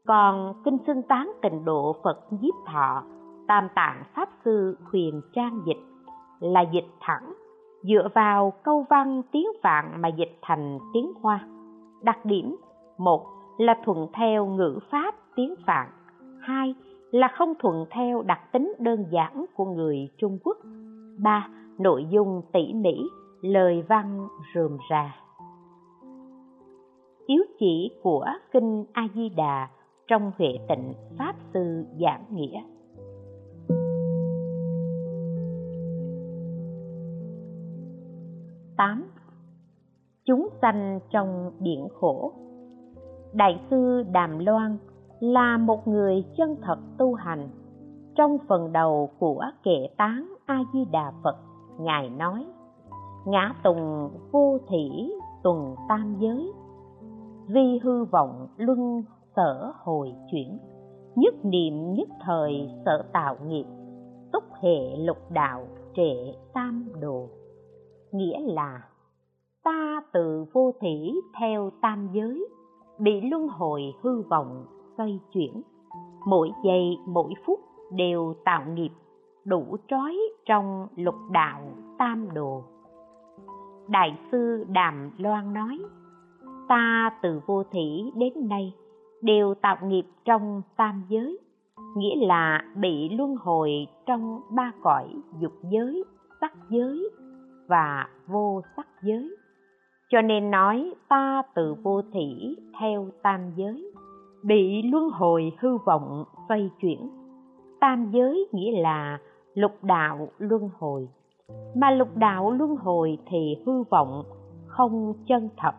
Còn 0.07 0.53
kinh 0.65 0.77
xưng 0.87 1.01
tán 1.01 1.31
tịnh 1.41 1.65
độ 1.65 1.95
phật 2.03 2.19
diếp 2.31 2.53
thọ, 2.65 3.03
tam 3.47 3.67
tạng 3.75 4.03
pháp 4.15 4.29
sư 4.45 4.77
huyền 4.91 5.21
trang 5.33 5.61
dịch 5.65 5.88
là 6.39 6.61
dịch 6.61 6.87
thẳng, 6.99 7.33
dựa 7.83 8.07
vào 8.15 8.53
câu 8.63 8.85
văn 8.89 9.21
tiếng 9.31 9.47
phạn 9.63 10.01
mà 10.01 10.07
dịch 10.07 10.37
thành 10.41 10.79
tiếng 10.93 11.11
hoa. 11.21 11.47
Đặc 12.01 12.25
điểm, 12.25 12.55
một 12.97 13.25
là 13.57 13.75
thuận 13.85 14.07
theo 14.13 14.45
ngữ 14.45 14.79
pháp 14.91 15.15
tiếng 15.35 15.55
phạn 15.65 15.89
hai 16.41 16.75
là 17.11 17.27
không 17.27 17.53
thuận 17.59 17.85
theo 17.91 18.21
đặc 18.21 18.39
tính 18.51 18.73
đơn 18.79 19.05
giản 19.11 19.45
của 19.55 19.65
người 19.65 20.09
trung 20.17 20.37
quốc, 20.43 20.57
ba 21.23 21.47
nội 21.79 22.05
dung 22.09 22.41
tỉ 22.53 22.73
mỉ, 22.73 23.09
lời 23.41 23.83
văn 23.89 24.27
rườm 24.53 24.77
rà. 24.89 25.15
Yếu 27.25 27.43
chỉ 27.59 27.91
của 28.03 28.25
kinh 28.51 28.85
a 28.93 29.07
di 29.15 29.29
đà 29.29 29.67
trong 30.07 30.31
huệ 30.37 30.57
tịnh 30.69 30.93
pháp 31.17 31.35
sư 31.53 31.85
giảng 32.01 32.23
nghĩa. 32.31 32.61
Tám. 38.79 39.03
Chúng 40.25 40.49
sanh 40.61 40.99
trong 41.09 41.51
biển 41.59 41.87
khổ. 41.99 42.33
Đại 43.33 43.61
sư 43.69 44.03
đàm 44.11 44.39
loan 44.39 44.77
là 45.19 45.57
một 45.57 45.87
người 45.87 46.25
chân 46.37 46.55
thật 46.61 46.79
tu 46.97 47.13
hành. 47.13 47.49
Trong 48.15 48.37
phần 48.47 48.71
đầu 48.71 49.09
của 49.19 49.43
kệ 49.63 49.87
tán 49.97 50.33
a 50.45 50.59
di 50.73 50.85
đà 50.91 51.11
phật, 51.23 51.35
ngài 51.79 52.09
nói, 52.09 52.45
ngã 53.25 53.53
tùng 53.63 54.09
vô 54.31 54.57
thỉ 54.69 55.13
tuần 55.43 55.75
tam 55.89 56.15
giới. 56.19 56.53
Vi 57.47 57.79
hư 57.83 58.05
vọng 58.05 58.47
luân 58.57 59.03
sở 59.35 59.73
hồi 59.83 60.13
chuyển. 60.31 60.57
Nhất 61.15 61.33
niệm 61.43 61.93
nhất 61.93 62.09
thời 62.21 62.69
sở 62.85 63.03
tạo 63.13 63.35
nghiệp. 63.45 63.65
Túc 64.33 64.43
hệ 64.61 64.95
lục 64.97 65.17
đạo 65.31 65.67
trệ 65.95 66.33
tam 66.53 66.91
đồ 66.99 67.27
nghĩa 68.11 68.39
là 68.39 68.81
ta 69.63 70.01
từ 70.13 70.45
vô 70.53 70.71
thỉ 70.81 71.21
theo 71.39 71.71
tam 71.81 72.09
giới, 72.13 72.47
bị 72.99 73.21
luân 73.21 73.47
hồi 73.47 73.81
hư 74.01 74.21
vọng, 74.21 74.65
xoay 74.97 75.19
chuyển. 75.33 75.61
Mỗi 76.25 76.51
giây, 76.63 76.97
mỗi 77.07 77.33
phút 77.45 77.59
đều 77.91 78.35
tạo 78.45 78.65
nghiệp, 78.73 78.91
đủ 79.45 79.77
trói 79.87 80.17
trong 80.45 80.87
lục 80.95 81.15
đạo 81.31 81.61
tam 81.97 82.33
đồ. 82.33 82.63
Đại 83.87 84.17
sư 84.31 84.65
đàm 84.69 85.11
loan 85.17 85.53
nói, 85.53 85.77
ta 86.67 87.11
từ 87.21 87.41
vô 87.45 87.63
thủy 87.63 88.11
đến 88.15 88.33
nay 88.49 88.73
đều 89.21 89.53
tạo 89.53 89.77
nghiệp 89.83 90.05
trong 90.25 90.61
tam 90.77 91.03
giới, 91.09 91.39
nghĩa 91.95 92.27
là 92.27 92.61
bị 92.75 93.09
luân 93.09 93.35
hồi 93.35 93.87
trong 94.05 94.41
ba 94.49 94.71
cõi 94.81 95.07
dục 95.39 95.53
giới, 95.71 96.03
sắc 96.41 96.53
giới 96.69 97.09
và 97.69 98.07
vô 98.27 98.61
sắc 98.75 98.87
giới. 99.03 99.35
Cho 100.09 100.21
nên 100.21 100.51
nói 100.51 100.93
ta 101.09 101.43
từ 101.55 101.75
vô 101.83 102.01
thủy 102.13 102.55
theo 102.79 103.07
tam 103.23 103.51
giới, 103.55 103.91
bị 104.43 104.81
luân 104.81 105.09
hồi 105.09 105.51
hư 105.59 105.77
vọng 105.77 106.23
xoay 106.47 106.69
chuyển. 106.81 107.09
Tam 107.79 108.11
giới 108.11 108.47
nghĩa 108.51 108.81
là 108.81 109.19
lục 109.53 109.83
đạo 109.83 110.27
luân 110.37 110.69
hồi. 110.79 111.07
Mà 111.75 111.91
lục 111.91 112.15
đạo 112.15 112.51
luân 112.51 112.75
hồi 112.75 113.17
thì 113.25 113.55
hư 113.65 113.83
vọng 113.83 114.23
không 114.65 115.13
chân 115.27 115.49
thật. 115.57 115.73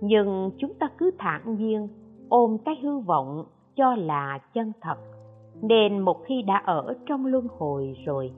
Nhưng 0.00 0.50
chúng 0.58 0.74
ta 0.74 0.88
cứ 0.98 1.10
thản 1.18 1.56
nhiên 1.56 1.88
ôm 2.28 2.56
cái 2.64 2.74
hư 2.82 2.98
vọng 2.98 3.44
cho 3.76 3.94
là 3.94 4.38
chân 4.54 4.72
thật, 4.80 4.96
nên 5.62 6.00
một 6.00 6.24
khi 6.24 6.42
đã 6.42 6.62
ở 6.66 6.94
trong 7.06 7.26
luân 7.26 7.46
hồi 7.58 7.96
rồi 8.06 8.32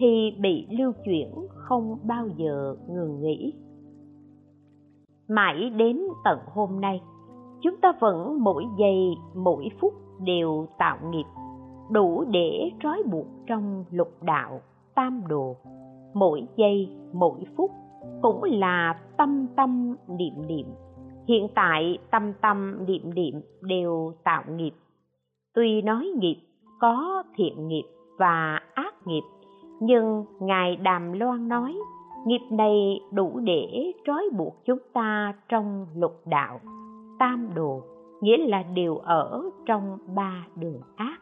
thì 0.00 0.36
bị 0.40 0.66
lưu 0.70 0.92
chuyển 1.04 1.34
không 1.54 1.98
bao 2.02 2.28
giờ 2.36 2.76
ngừng 2.88 3.20
nghỉ. 3.20 3.54
Mãi 5.28 5.70
đến 5.70 6.00
tận 6.24 6.38
hôm 6.46 6.80
nay, 6.80 7.00
chúng 7.62 7.76
ta 7.82 7.92
vẫn 8.00 8.44
mỗi 8.44 8.64
giây, 8.78 9.14
mỗi 9.34 9.68
phút 9.80 9.92
đều 10.20 10.66
tạo 10.78 10.98
nghiệp, 11.10 11.24
đủ 11.90 12.24
để 12.30 12.70
trói 12.82 13.02
buộc 13.10 13.26
trong 13.46 13.84
lục 13.90 14.22
đạo 14.22 14.60
tam 14.94 15.22
đồ. 15.28 15.56
Mỗi 16.14 16.46
giây, 16.56 16.88
mỗi 17.12 17.40
phút 17.56 17.70
cũng 18.22 18.42
là 18.42 19.00
tâm 19.16 19.46
tâm 19.56 19.96
niệm 20.08 20.46
niệm. 20.46 20.66
Hiện 21.28 21.48
tại 21.54 21.98
tâm 22.10 22.32
tâm 22.40 22.86
niệm 22.86 23.14
niệm 23.14 23.34
đều 23.62 24.12
tạo 24.24 24.42
nghiệp. 24.56 24.72
Tuy 25.54 25.82
nói 25.82 26.10
nghiệp 26.18 26.36
có 26.80 27.22
thiện 27.36 27.68
nghiệp 27.68 27.84
và 28.18 28.60
ác 28.74 28.94
nghiệp 29.06 29.22
nhưng 29.80 30.24
ngài 30.40 30.76
đàm 30.76 31.12
loan 31.12 31.48
nói, 31.48 31.78
nghiệp 32.26 32.42
này 32.50 33.00
đủ 33.12 33.40
để 33.44 33.92
trói 34.06 34.28
buộc 34.36 34.64
chúng 34.64 34.78
ta 34.92 35.34
trong 35.48 35.86
lục 35.96 36.20
đạo, 36.26 36.60
tam 37.18 37.48
đồ, 37.54 37.82
nghĩa 38.20 38.36
là 38.36 38.62
đều 38.62 38.96
ở 38.96 39.42
trong 39.66 39.98
ba 40.14 40.46
đường 40.56 40.80
ác. 40.96 41.18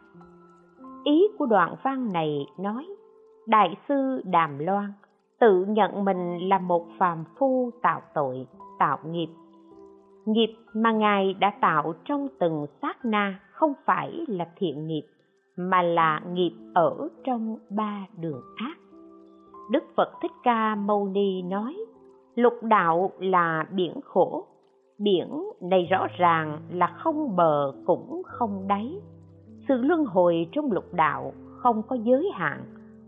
Ý 1.05 1.29
của 1.39 1.47
đoạn 1.47 1.75
văn 1.83 2.13
này 2.13 2.47
nói, 2.59 2.87
đại 3.47 3.77
sư 3.89 4.23
đàm 4.25 4.59
loan, 4.59 4.93
tự 5.41 5.65
nhận 5.65 6.05
mình 6.05 6.49
là 6.49 6.59
một 6.59 6.87
phàm 6.99 7.25
phu 7.39 7.71
tạo 7.83 8.01
tội, 8.15 8.47
tạo 8.79 8.99
nghiệp. 9.05 9.29
Nghiệp 10.27 10.55
mà 10.75 10.93
ngài 10.93 11.35
đã 11.35 11.53
tạo 11.61 11.95
trong 12.05 12.29
từng 12.39 12.67
sát 12.83 13.05
na 13.05 13.41
không 13.51 13.73
phải 13.85 14.25
là 14.29 14.49
thiện 14.57 14.87
nghiệp 14.87 15.03
mà 15.59 15.83
là 15.83 16.21
nghiệp 16.33 16.53
ở 16.75 17.09
trong 17.25 17.57
ba 17.71 18.07
đường 18.17 18.43
ác 18.57 18.79
đức 19.69 19.85
phật 19.97 20.09
thích 20.23 20.33
ca 20.43 20.75
mâu 20.75 21.09
ni 21.09 21.43
nói, 21.43 21.77
lục 22.35 22.63
đạo 22.63 23.11
là 23.19 23.67
biển 23.73 24.01
khổ, 24.05 24.47
biển 24.99 25.45
này 25.61 25.87
rõ 25.91 26.07
ràng 26.19 26.59
là 26.71 26.87
không 26.87 27.37
bờ 27.37 27.73
cũng 27.87 28.23
không 28.25 28.69
đáy. 28.69 29.01
Sự 29.69 29.75
luân 29.83 30.05
hồi 30.05 30.49
trong 30.53 30.73
lục 30.73 30.95
đạo 30.95 31.33
không 31.57 31.83
có 31.83 31.97
giới 31.97 32.31
hạn 32.35 32.65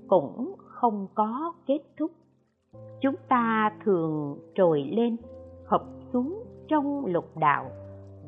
cũng 0.09 0.55
không 0.59 1.07
có 1.15 1.53
kết 1.67 1.81
thúc. 1.99 2.11
Chúng 3.01 3.15
ta 3.29 3.73
thường 3.85 4.39
trồi 4.55 4.83
lên, 4.83 5.17
hợp 5.67 5.83
xuống 6.13 6.45
trong 6.69 7.07
lục 7.07 7.37
đạo. 7.37 7.71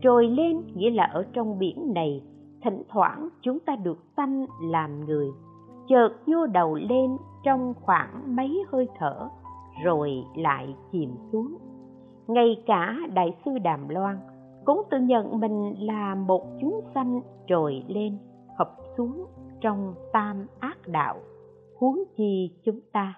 Trồi 0.03 0.29
lên 0.29 0.63
nghĩa 0.75 0.91
là 0.91 1.05
ở 1.05 1.25
trong 1.33 1.59
biển 1.59 1.93
này 1.95 2.23
thỉnh 2.63 2.83
thoảng 2.89 3.29
chúng 3.41 3.59
ta 3.61 3.77
được 3.77 3.99
sanh 4.17 4.47
làm 4.63 5.05
người. 5.05 5.29
Chợt 5.89 6.11
vô 6.27 6.47
đầu 6.47 6.75
lên 6.75 7.17
trong 7.45 7.75
khoảng 7.81 8.37
mấy 8.37 8.65
hơi 8.69 8.89
thở, 8.99 9.29
rồi 9.85 10.25
lại 10.37 10.77
chìm 10.93 11.11
xuống. 11.33 11.57
Ngay 12.27 12.63
cả 12.67 12.97
đại 13.15 13.37
sư 13.45 13.51
đàm 13.59 13.89
loan 13.89 14.19
cũng 14.65 14.83
tự 14.91 14.99
nhận 15.01 15.41
mình 15.41 15.75
là 15.79 16.15
một 16.15 16.43
chúng 16.61 16.81
sanh 16.95 17.21
trồi 17.47 17.85
lên 17.89 18.19
hợp 18.59 18.77
xuống 18.97 19.27
trong 19.61 19.95
tam 20.13 20.47
ác 20.61 20.79
đạo, 20.87 21.17
huống 21.79 21.99
chi 22.17 22.51
chúng 22.65 22.81
ta. 22.93 23.15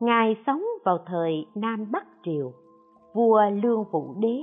Ngài 0.00 0.36
sống 0.46 0.62
vào 0.84 0.98
thời 1.06 1.46
nam 1.54 1.86
bắc 1.92 2.06
triều, 2.24 2.52
vua 3.14 3.42
lương 3.62 3.84
vũ 3.92 4.14
đế 4.18 4.42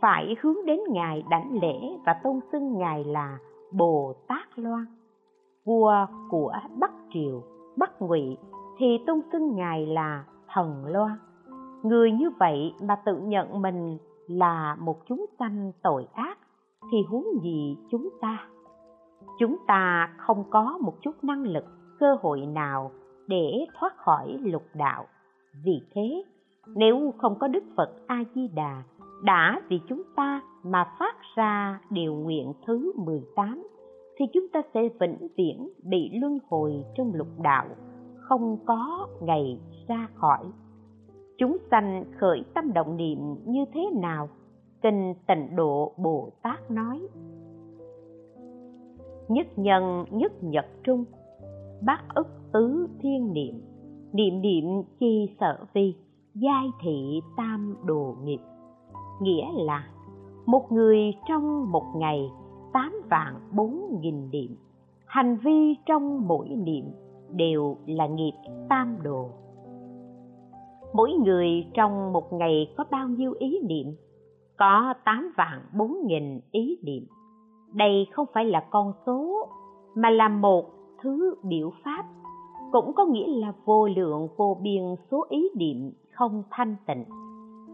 phải 0.00 0.36
hướng 0.40 0.66
đến 0.66 0.80
ngài 0.88 1.24
đảnh 1.30 1.58
lễ 1.62 1.96
và 2.06 2.20
tôn 2.22 2.40
xưng 2.52 2.78
ngài 2.78 3.04
là 3.04 3.38
bồ 3.72 4.14
tát 4.28 4.58
loan, 4.58 4.86
vua 5.64 6.06
của 6.30 6.52
bắc 6.80 6.90
triều, 7.12 7.42
bắc 7.76 8.02
ngụy, 8.02 8.36
thì 8.78 8.86
tôn 9.06 9.20
xưng 9.32 9.56
ngài 9.56 9.86
là 9.86 10.24
thần 10.48 10.84
loan. 10.86 11.18
Người 11.82 12.12
như 12.12 12.30
vậy 12.38 12.74
mà 12.82 12.96
tự 13.06 13.18
nhận 13.18 13.62
mình 13.62 13.98
là 14.26 14.76
một 14.80 14.96
chúng 15.08 15.26
sanh 15.38 15.72
tội 15.82 16.06
ác 16.12 16.38
thì 16.92 16.98
huống 17.08 17.26
gì 17.42 17.76
chúng 17.90 18.08
ta? 18.20 18.48
Chúng 19.38 19.56
ta 19.66 20.12
không 20.16 20.44
có 20.50 20.78
một 20.80 20.94
chút 21.02 21.24
năng 21.24 21.42
lực, 21.42 21.64
cơ 22.00 22.16
hội 22.22 22.46
nào 22.46 22.90
để 23.26 23.66
thoát 23.78 23.96
khỏi 23.96 24.38
lục 24.42 24.64
đạo. 24.74 25.06
Vì 25.64 25.80
thế, 25.94 26.24
nếu 26.66 27.14
không 27.18 27.38
có 27.38 27.48
đức 27.48 27.64
phật 27.76 27.90
a 28.06 28.24
di 28.34 28.48
đà 28.48 28.82
đã 29.22 29.60
vì 29.68 29.80
chúng 29.88 30.02
ta 30.16 30.42
mà 30.62 30.84
phát 30.98 31.16
ra 31.36 31.80
điều 31.90 32.14
nguyện 32.14 32.52
thứ 32.66 32.92
18 32.96 33.68
thì 34.18 34.24
chúng 34.34 34.48
ta 34.52 34.62
sẽ 34.74 34.80
vĩnh 35.00 35.28
viễn 35.36 35.68
bị 35.82 36.10
luân 36.20 36.38
hồi 36.48 36.84
trong 36.94 37.14
lục 37.14 37.28
đạo, 37.42 37.66
không 38.16 38.58
có 38.66 39.08
ngày 39.22 39.60
ra 39.88 40.08
khỏi. 40.14 40.44
Chúng 41.38 41.56
sanh 41.70 42.04
khởi 42.18 42.42
tâm 42.54 42.72
động 42.72 42.96
niệm 42.96 43.18
như 43.46 43.64
thế 43.74 43.80
nào? 43.94 44.28
Kinh 44.82 45.14
tịnh 45.26 45.56
độ 45.56 45.92
bồ 45.96 46.30
tát 46.42 46.70
nói. 46.70 47.08
Nhất 49.28 49.46
nhân, 49.56 50.04
nhất 50.10 50.32
nhật 50.42 50.66
trung, 50.84 51.04
bát 51.86 52.00
ức 52.14 52.28
tứ 52.52 52.86
thiên 53.00 53.32
niệm 53.32 53.60
niệm 54.12 54.40
niệm 54.40 54.64
chi 55.00 55.36
sở 55.40 55.64
vi, 55.72 55.94
giai 56.34 56.66
thị 56.82 57.20
tam 57.36 57.76
đồ 57.84 58.16
nghiệp 58.22 58.38
nghĩa 59.20 59.46
là 59.54 59.86
một 60.46 60.72
người 60.72 61.14
trong 61.28 61.72
một 61.72 61.84
ngày 61.96 62.30
tám 62.72 62.94
vạn 63.10 63.34
bốn 63.52 64.00
nghìn 64.00 64.30
niệm. 64.30 64.56
Hành 65.06 65.36
vi 65.36 65.76
trong 65.86 66.28
mỗi 66.28 66.48
niệm 66.48 66.84
đều 67.30 67.76
là 67.86 68.06
nghiệp 68.06 68.32
tam 68.68 68.96
đồ. 69.02 69.28
Mỗi 70.92 71.12
người 71.12 71.66
trong 71.74 72.12
một 72.12 72.32
ngày 72.32 72.74
có 72.76 72.84
bao 72.90 73.08
nhiêu 73.08 73.34
ý 73.38 73.58
niệm? 73.68 73.86
Có 74.56 74.94
tám 75.04 75.32
vạn 75.36 75.62
bốn 75.76 75.96
nghìn 76.06 76.40
ý 76.50 76.78
niệm. 76.82 77.06
Đây 77.74 78.06
không 78.12 78.26
phải 78.34 78.44
là 78.44 78.64
con 78.70 78.92
số, 79.06 79.48
mà 79.94 80.10
là 80.10 80.28
một 80.28 80.64
thứ 81.02 81.34
biểu 81.42 81.70
pháp. 81.84 82.04
Cũng 82.72 82.92
có 82.94 83.06
nghĩa 83.06 83.26
là 83.26 83.52
vô 83.64 83.88
lượng 83.88 84.28
vô 84.36 84.56
biên 84.62 84.82
số 85.10 85.26
ý 85.28 85.48
niệm 85.56 85.92
không 86.12 86.42
thanh 86.50 86.76
tịnh 86.86 87.04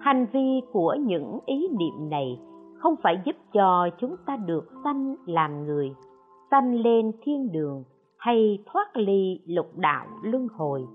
hành 0.05 0.27
vi 0.33 0.61
của 0.73 0.97
những 1.01 1.39
ý 1.47 1.69
niệm 1.69 2.11
này 2.11 2.41
không 2.79 2.95
phải 3.03 3.23
giúp 3.25 3.37
cho 3.53 3.89
chúng 4.01 4.17
ta 4.27 4.37
được 4.37 4.69
sanh 4.85 5.15
làm 5.27 5.67
người, 5.67 5.95
sanh 6.51 6.75
lên 6.75 7.13
thiên 7.23 7.53
đường 7.53 7.85
hay 8.19 8.59
thoát 8.67 8.97
ly 8.97 9.41
lục 9.47 9.67
đạo 9.77 10.07
luân 10.23 10.49
hồi, 10.49 10.87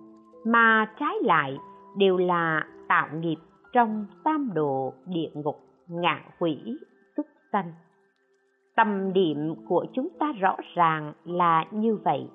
mà 0.45 0.93
trái 0.99 1.15
lại 1.21 1.57
đều 1.97 2.17
là 2.17 2.67
tạo 2.87 3.07
nghiệp 3.19 3.37
trong 3.73 4.05
tam 4.23 4.51
độ 4.53 4.93
địa 5.05 5.29
ngục 5.33 5.59
ngạ 5.87 6.21
quỷ 6.39 6.57
xuất 7.17 7.27
sanh. 7.51 7.71
Tâm 8.75 9.13
niệm 9.13 9.55
của 9.67 9.85
chúng 9.93 10.07
ta 10.19 10.31
rõ 10.39 10.55
ràng 10.75 11.13
là 11.25 11.65
như 11.71 11.97
vậy, 12.05 12.27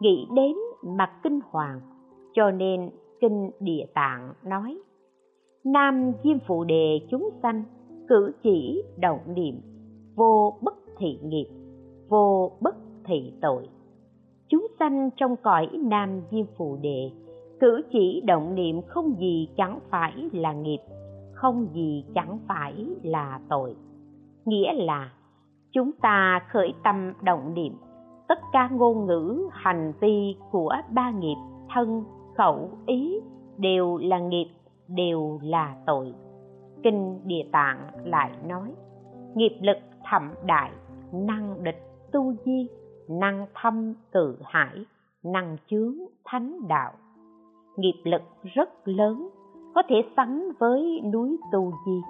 nghĩ 0.00 0.28
đến 0.34 0.56
mà 0.84 1.12
kinh 1.22 1.40
hoàng, 1.50 1.80
cho 2.34 2.50
nên 2.50 2.90
kinh 3.20 3.50
địa 3.60 3.86
tạng 3.94 4.32
nói 4.44 4.78
nam 5.72 6.12
diêm 6.24 6.38
phụ 6.46 6.64
đề 6.64 7.00
chúng 7.10 7.30
sanh, 7.42 7.62
cử 8.08 8.32
chỉ 8.42 8.82
động 8.96 9.20
niệm, 9.26 9.60
vô 10.14 10.58
bất 10.62 10.74
thị 10.98 11.18
nghiệp, 11.22 11.46
vô 12.08 12.52
bất 12.60 12.76
thị 13.04 13.32
tội. 13.40 13.68
Chúng 14.48 14.66
sanh 14.78 15.10
trong 15.16 15.36
cõi 15.36 15.68
nam 15.72 16.20
diêm 16.30 16.46
phù 16.56 16.76
đề, 16.82 17.10
cử 17.60 17.82
chỉ 17.92 18.22
động 18.26 18.54
niệm 18.54 18.82
không 18.86 19.14
gì 19.18 19.48
chẳng 19.56 19.78
phải 19.90 20.12
là 20.32 20.52
nghiệp, 20.52 20.78
không 21.32 21.66
gì 21.74 22.04
chẳng 22.14 22.38
phải 22.48 22.86
là 23.02 23.40
tội. 23.48 23.76
Nghĩa 24.44 24.72
là, 24.72 25.12
chúng 25.72 25.90
ta 25.92 26.40
khởi 26.50 26.74
tâm 26.84 27.12
động 27.22 27.54
niệm, 27.54 27.72
tất 28.28 28.38
cả 28.52 28.68
ngôn 28.72 29.06
ngữ, 29.06 29.48
hành 29.52 29.92
vi 30.00 30.36
của 30.50 30.72
ba 30.90 31.10
nghiệp, 31.10 31.36
thân, 31.74 32.04
khẩu, 32.36 32.70
ý 32.86 33.20
đều 33.58 33.96
là 33.96 34.18
nghiệp 34.18 34.48
đều 34.88 35.38
là 35.42 35.76
tội. 35.86 36.14
Kinh 36.82 37.20
địa 37.24 37.48
tạng 37.52 37.90
lại 38.04 38.30
nói, 38.46 38.74
nghiệp 39.34 39.58
lực 39.60 39.78
thậm 40.10 40.34
đại, 40.46 40.70
năng 41.12 41.64
địch 41.64 41.82
tu 42.12 42.34
di, 42.44 42.68
năng 43.08 43.46
thâm 43.54 43.94
tự 44.12 44.38
hải, 44.44 44.84
năng 45.24 45.56
chướng 45.70 45.94
thánh 46.24 46.68
đạo. 46.68 46.92
Nghiệp 47.76 48.02
lực 48.04 48.22
rất 48.54 48.68
lớn, 48.84 49.28
có 49.74 49.82
thể 49.88 49.96
sánh 50.16 50.48
với 50.58 51.00
núi 51.12 51.36
tu 51.52 51.72
di, 51.86 52.00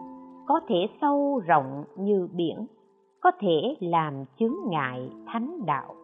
có 0.46 0.60
thể 0.68 0.86
sâu 1.00 1.40
rộng 1.46 1.84
như 1.96 2.28
biển, 2.32 2.66
có 3.20 3.30
thể 3.40 3.76
làm 3.80 4.24
chướng 4.38 4.54
ngại 4.66 5.10
thánh 5.26 5.66
đạo. 5.66 5.94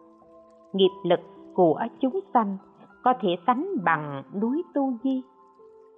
Nghiệp 0.73 0.93
lực 1.05 1.21
của 1.55 1.81
chúng 2.01 2.21
sanh 2.35 2.57
có 3.05 3.15
thể 3.21 3.29
sánh 3.47 3.69
bằng 3.85 4.23
núi 4.41 4.63
tu 4.75 4.93
di 5.05 5.23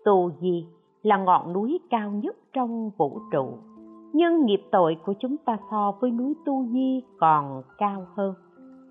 tu 0.07 0.31
di 0.41 0.67
là 1.03 1.17
ngọn 1.17 1.53
núi 1.53 1.81
cao 1.91 2.11
nhất 2.11 2.37
trong 2.53 2.91
vũ 2.97 3.21
trụ. 3.33 3.59
Nhưng 4.13 4.45
nghiệp 4.45 4.63
tội 4.71 4.97
của 5.05 5.13
chúng 5.21 5.37
ta 5.37 5.57
so 5.71 5.93
với 6.01 6.11
núi 6.11 6.35
tu 6.45 6.67
di 6.73 7.03
còn 7.19 7.63
cao 7.79 8.07
hơn, 8.17 8.35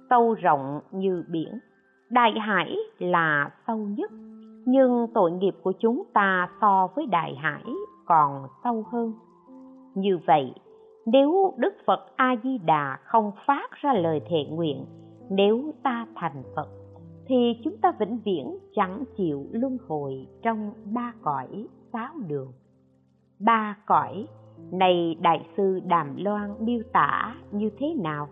sâu 0.09 0.33
rộng 0.33 0.79
như 0.91 1.23
biển. 1.31 1.59
Đại 2.09 2.31
hải 2.39 2.77
là 2.99 3.49
sâu 3.67 3.77
nhất, 3.77 4.11
nhưng 4.65 5.07
tội 5.13 5.31
nghiệp 5.31 5.55
của 5.63 5.73
chúng 5.79 6.03
ta 6.13 6.49
so 6.61 6.87
với 6.95 7.05
đại 7.05 7.35
hải 7.35 7.63
còn 8.05 8.47
sâu 8.63 8.83
hơn. 8.91 9.13
Như 9.95 10.19
vậy, 10.27 10.53
nếu 11.05 11.53
đức 11.57 11.73
phật 11.85 12.05
a 12.15 12.35
di 12.43 12.57
đà 12.57 12.97
không 13.03 13.31
phát 13.45 13.71
ra 13.81 13.93
lời 13.93 14.21
thệ 14.29 14.45
nguyện, 14.49 14.85
nếu 15.29 15.71
ta 15.83 16.07
thành 16.15 16.43
phật 16.55 16.67
thì 17.27 17.59
chúng 17.63 17.77
ta 17.77 17.91
vĩnh 17.99 18.19
viễn 18.25 18.57
chẳng 18.75 19.03
chịu 19.17 19.45
luân 19.51 19.77
hồi 19.87 20.27
trong 20.41 20.71
ba 20.93 21.13
cõi 21.21 21.67
sáu 21.93 22.13
đường. 22.27 22.51
Ba 23.39 23.77
cõi, 23.85 24.27
này 24.71 25.17
đại 25.21 25.47
sư 25.57 25.79
đàm 25.85 26.15
loan 26.17 26.55
miêu 26.59 26.81
tả 26.93 27.35
như 27.51 27.69
thế 27.79 27.93
nào? 28.03 28.27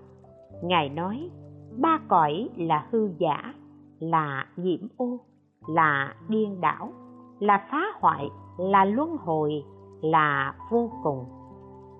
Ngài 0.63 0.89
nói, 0.89 1.29
ba 1.77 1.99
cõi 2.07 2.49
là 2.57 2.87
hư 2.91 3.09
giả, 3.17 3.53
là 3.99 4.45
nhiễm 4.57 4.87
ô, 4.97 5.19
là 5.67 6.15
điên 6.29 6.61
đảo, 6.61 6.91
là 7.39 7.67
phá 7.71 7.81
hoại, 7.99 8.29
là 8.57 8.85
luân 8.85 9.17
hồi, 9.17 9.63
là 10.01 10.55
vô 10.71 10.91
cùng. 11.03 11.25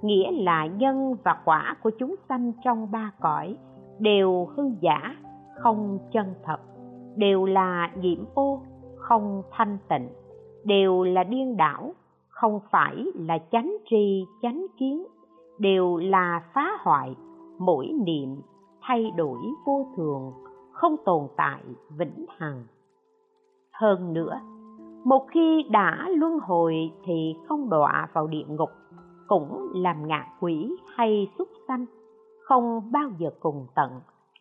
Nghĩa 0.02 0.32
là 0.32 0.66
nhân 0.66 1.16
và 1.24 1.42
quả 1.46 1.76
của 1.84 1.92
chúng 2.00 2.16
sanh 2.30 2.52
trong 2.64 2.92
ba 2.92 3.12
cõi 3.20 3.58
đều 4.00 4.46
hư 4.56 4.64
giả, 4.82 5.16
không 5.56 6.00
chân 6.12 6.34
thật 6.44 6.58
đều 7.16 7.46
là 7.46 7.92
nhiễm 8.02 8.20
ô, 8.34 8.62
không 8.96 9.44
thanh 9.52 9.78
tịnh, 9.90 10.10
đều 10.64 11.04
là 11.04 11.24
điên 11.24 11.58
đảo, 11.58 11.94
không 12.30 12.60
phải 12.72 13.06
là 13.14 13.38
chánh 13.52 13.76
tri, 13.90 14.26
chánh 14.42 14.66
kiến, 14.78 15.06
đều 15.60 15.98
là 15.98 16.44
phá 16.54 16.72
hoại, 16.80 17.16
mỗi 17.60 17.92
niệm 18.06 18.42
thay 18.82 19.12
đổi 19.18 19.40
vô 19.66 19.88
thường, 19.98 20.32
không 20.72 20.96
tồn 21.06 21.28
tại, 21.38 21.64
vĩnh 21.98 22.26
hằng. 22.38 22.64
Hơn 23.74 24.14
nữa, 24.14 24.40
một 25.04 25.26
khi 25.32 25.64
đã 25.70 26.10
luân 26.10 26.40
hồi 26.40 26.92
thì 27.06 27.36
không 27.48 27.70
đọa 27.70 28.08
vào 28.14 28.28
địa 28.28 28.46
ngục, 28.48 28.70
cũng 29.28 29.72
làm 29.76 30.08
ngạ 30.08 30.28
quỷ 30.40 30.76
hay 30.96 31.28
súc 31.38 31.48
sanh, 31.68 31.86
không 32.44 32.92
bao 32.92 33.10
giờ 33.18 33.30
cùng 33.40 33.68
tận, 33.76 33.92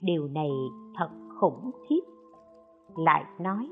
điều 0.00 0.28
này 0.28 0.50
thật 0.98 1.08
khủng 1.40 1.70
khiếp 1.88 2.00
lại 2.96 3.24
nói, 3.38 3.70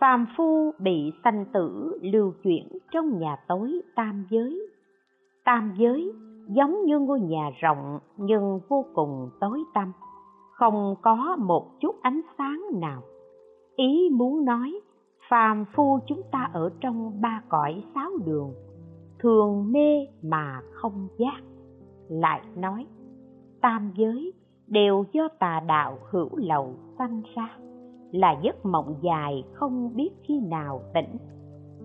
phàm 0.00 0.26
phu 0.36 0.72
bị 0.78 1.12
sanh 1.24 1.44
tử 1.52 1.98
lưu 2.02 2.32
chuyển 2.42 2.68
trong 2.90 3.18
nhà 3.18 3.36
tối 3.48 3.80
tam 3.94 4.26
giới. 4.30 4.68
Tam 5.44 5.74
giới 5.76 6.12
giống 6.48 6.84
như 6.84 6.98
ngôi 6.98 7.20
nhà 7.20 7.50
rộng 7.60 7.98
nhưng 8.16 8.60
vô 8.68 8.84
cùng 8.94 9.30
tối 9.40 9.64
tăm, 9.74 9.92
không 10.52 10.94
có 11.02 11.36
một 11.38 11.80
chút 11.80 11.96
ánh 12.02 12.20
sáng 12.38 12.62
nào. 12.80 13.02
Ý 13.76 14.08
muốn 14.12 14.44
nói, 14.44 14.80
phàm 15.28 15.64
phu 15.74 15.98
chúng 16.06 16.22
ta 16.32 16.50
ở 16.52 16.70
trong 16.80 17.20
ba 17.20 17.42
cõi 17.48 17.84
sáu 17.94 18.10
đường, 18.26 18.52
thường 19.18 19.72
mê 19.72 20.06
mà 20.22 20.60
không 20.72 21.08
giác. 21.18 21.40
Lại 22.08 22.42
nói, 22.56 22.86
tam 23.60 23.92
giới 23.96 24.32
đều 24.66 25.04
do 25.12 25.28
tà 25.38 25.60
đạo 25.66 25.98
hữu 26.10 26.28
lậu 26.36 26.74
sanh 26.98 27.22
ra 27.34 27.56
là 28.14 28.36
giấc 28.42 28.66
mộng 28.66 28.94
dài 29.00 29.44
không 29.52 29.96
biết 29.96 30.10
khi 30.22 30.40
nào 30.40 30.80
tỉnh. 30.94 31.16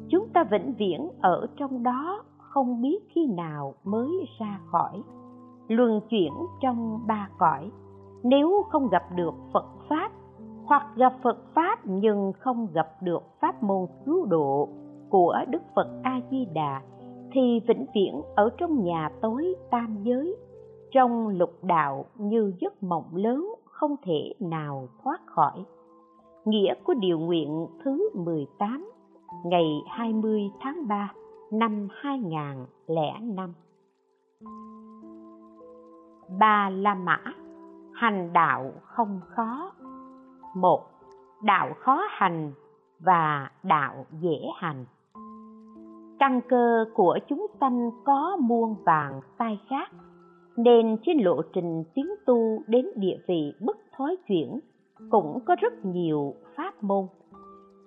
Chúng 0.10 0.30
ta 0.34 0.44
vĩnh 0.44 0.74
viễn 0.78 1.10
ở 1.22 1.48
trong 1.58 1.84
đó 1.84 2.24
không 2.38 2.82
biết 2.82 3.00
khi 3.16 3.28
nào 3.28 3.74
mới 3.84 4.26
ra 4.40 4.60
khỏi. 4.72 5.04
Luân 5.68 6.02
chuyển 6.10 6.34
trong 6.62 7.00
ba 7.08 7.30
cõi. 7.38 7.72
Nếu 8.24 8.64
không 8.70 8.90
gặp 8.90 9.04
được 9.16 9.34
phật 9.54 9.66
pháp, 9.90 10.12
hoặc 10.66 10.84
gặp 10.96 11.14
phật 11.24 11.38
pháp 11.56 11.80
nhưng 11.84 12.32
không 12.40 12.68
gặp 12.74 12.88
được 13.02 13.24
pháp 13.42 13.64
môn 13.64 13.86
cứu 14.06 14.26
độ 14.26 14.70
của 15.10 15.36
đức 15.50 15.62
phật 15.76 15.88
a 16.04 16.22
di 16.32 16.46
đà 16.54 16.82
thì 17.32 17.60
vĩnh 17.68 17.86
viễn 17.96 18.22
ở 18.36 18.50
trong 18.58 18.84
nhà 18.84 19.10
tối 19.22 19.56
tam 19.72 19.98
giới, 20.04 20.36
trong 20.92 21.28
lục 21.28 21.64
đạo 21.64 22.06
như 22.18 22.54
giấc 22.62 22.84
mộng 22.84 23.16
lớn 23.16 23.48
không 23.66 23.96
thể 24.04 24.34
nào 24.40 24.88
thoát 25.04 25.22
khỏi 25.26 25.66
nghĩa 26.50 26.74
của 26.84 26.94
điều 26.94 27.20
nguyện 27.20 27.68
thứ 27.84 28.10
18 28.14 28.92
ngày 29.46 29.66
20 29.88 30.42
tháng 30.62 30.88
3 30.88 31.14
năm 31.52 31.88
2005. 31.92 33.54
Ba 36.40 36.70
La 36.70 36.96
Mã, 36.96 37.18
Hành 37.94 38.34
đạo 38.34 38.72
không 38.84 39.20
khó 39.36 39.72
một, 40.56 40.82
Đạo 41.44 41.74
khó 41.80 42.02
hành 42.10 42.52
và 43.00 43.52
đạo 43.64 44.06
dễ 44.22 44.40
hành 44.56 44.86
Căn 46.20 46.42
cơ 46.50 46.86
của 46.94 47.20
chúng 47.30 47.48
sanh 47.60 47.92
có 48.06 48.38
muôn 48.42 48.76
vàng 48.86 49.22
sai 49.40 49.60
khác, 49.70 49.92
Nên 50.58 50.98
trên 51.06 51.18
lộ 51.20 51.42
trình 51.54 51.84
tiến 51.94 52.08
tu 52.26 52.64
đến 52.68 52.86
địa 52.96 53.18
vị 53.28 53.54
bất 53.62 53.78
thói 53.98 54.16
chuyển 54.28 54.60
cũng 55.10 55.40
có 55.46 55.56
rất 55.60 55.86
nhiều 55.86 56.34
pháp 56.58 56.84
môn. 56.84 57.08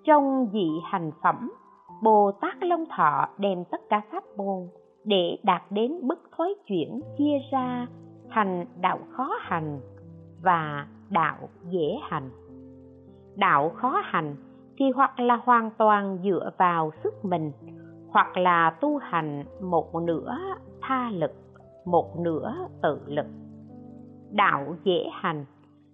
Trong 0.03 0.47
dị 0.53 0.69
hành 0.83 1.11
phẩm, 1.23 1.51
bồ 2.03 2.31
tát 2.41 2.63
long 2.63 2.85
thọ 2.97 3.27
đem 3.37 3.63
tất 3.71 3.81
cả 3.89 4.01
pháp 4.11 4.23
môn 4.37 4.67
để 5.03 5.37
đạt 5.43 5.61
đến 5.69 6.07
bất 6.07 6.19
thối 6.37 6.53
chuyển 6.65 7.01
chia 7.17 7.37
ra 7.51 7.87
thành 8.29 8.65
đạo 8.81 8.99
khó 9.11 9.29
hành 9.39 9.79
và 10.41 10.87
đạo 11.09 11.49
dễ 11.69 11.99
hành. 12.01 12.29
Đạo 13.35 13.69
khó 13.69 14.01
hành 14.03 14.35
thì 14.77 14.85
hoặc 14.95 15.19
là 15.19 15.35
hoàn 15.43 15.69
toàn 15.77 16.17
dựa 16.23 16.51
vào 16.57 16.91
sức 17.03 17.25
mình, 17.25 17.51
hoặc 18.09 18.37
là 18.37 18.69
tu 18.81 18.97
hành 18.97 19.43
một 19.61 19.95
nửa 19.95 20.37
tha 20.81 21.09
lực, 21.09 21.31
một 21.85 22.19
nửa 22.19 22.53
tự 22.81 22.99
lực. 23.05 23.25
Đạo 24.31 24.75
dễ 24.83 25.09
hành 25.11 25.45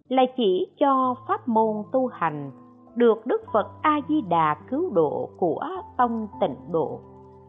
là 0.09 0.25
chỉ 0.37 0.67
cho 0.79 1.15
pháp 1.27 1.47
môn 1.47 1.83
tu 1.91 2.07
hành 2.07 2.51
được 2.95 3.25
Đức 3.25 3.41
Phật 3.53 3.67
A 3.81 3.99
Di 4.09 4.21
Đà 4.21 4.55
cứu 4.69 4.89
độ 4.93 5.29
của 5.37 5.67
tông 5.97 6.27
tịnh 6.41 6.55
độ. 6.71 6.99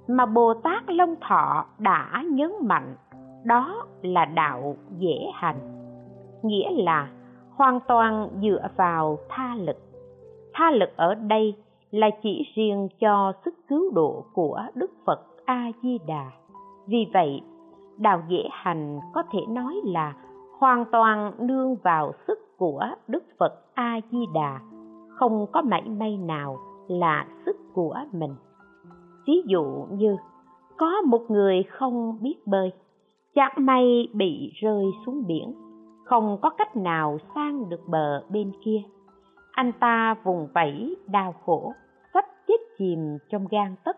Mà 0.08 0.26
Bồ 0.26 0.54
Tát 0.54 0.82
Long 0.90 1.14
Thọ 1.20 1.64
đã 1.78 2.22
nhấn 2.30 2.52
mạnh 2.62 2.94
đó 3.44 3.86
là 4.02 4.24
đạo 4.24 4.76
dễ 4.98 5.30
hành, 5.34 5.56
nghĩa 6.42 6.70
là 6.70 7.08
hoàn 7.56 7.80
toàn 7.88 8.28
dựa 8.42 8.68
vào 8.76 9.18
tha 9.28 9.54
lực. 9.54 9.76
Tha 10.54 10.70
lực 10.70 10.90
ở 10.96 11.14
đây 11.14 11.54
là 11.90 12.10
chỉ 12.22 12.52
riêng 12.54 12.88
cho 13.00 13.32
sức 13.44 13.54
cứu 13.68 13.90
độ 13.94 14.24
của 14.32 14.62
Đức 14.74 14.90
Phật 15.06 15.20
A 15.44 15.70
Di 15.82 15.98
Đà 16.06 16.30
vì 16.86 17.06
vậy, 17.12 17.40
đạo 17.98 18.22
dễ 18.28 18.48
hành 18.50 19.00
có 19.14 19.22
thể 19.32 19.40
nói 19.48 19.80
là 19.84 20.14
hoàn 20.58 20.84
toàn 20.92 21.32
nương 21.38 21.76
vào 21.76 22.12
sức 22.26 22.38
của 22.60 22.86
Đức 23.08 23.24
Phật 23.38 23.52
A 23.74 24.00
Di 24.10 24.18
Đà, 24.34 24.60
không 25.08 25.46
có 25.52 25.62
mảy 25.62 25.82
may 25.82 26.16
nào 26.16 26.56
là 26.88 27.26
sức 27.46 27.56
của 27.74 27.96
mình. 28.12 28.34
Ví 29.26 29.42
dụ 29.46 29.86
như 29.90 30.16
có 30.76 31.00
một 31.06 31.22
người 31.28 31.62
không 31.62 32.18
biết 32.20 32.46
bơi, 32.46 32.72
chẳng 33.34 33.52
may 33.56 34.08
bị 34.12 34.52
rơi 34.54 34.84
xuống 35.06 35.26
biển, 35.26 35.54
không 36.04 36.38
có 36.42 36.50
cách 36.50 36.76
nào 36.76 37.18
sang 37.34 37.68
được 37.68 37.80
bờ 37.88 38.24
bên 38.28 38.52
kia. 38.64 38.82
Anh 39.52 39.72
ta 39.80 40.14
vùng 40.24 40.48
vẫy 40.54 40.96
đau 41.06 41.34
khổ, 41.44 41.72
sắp 42.14 42.24
chết 42.48 42.60
chìm 42.78 43.18
trong 43.30 43.46
gan 43.50 43.74
tấc 43.84 43.96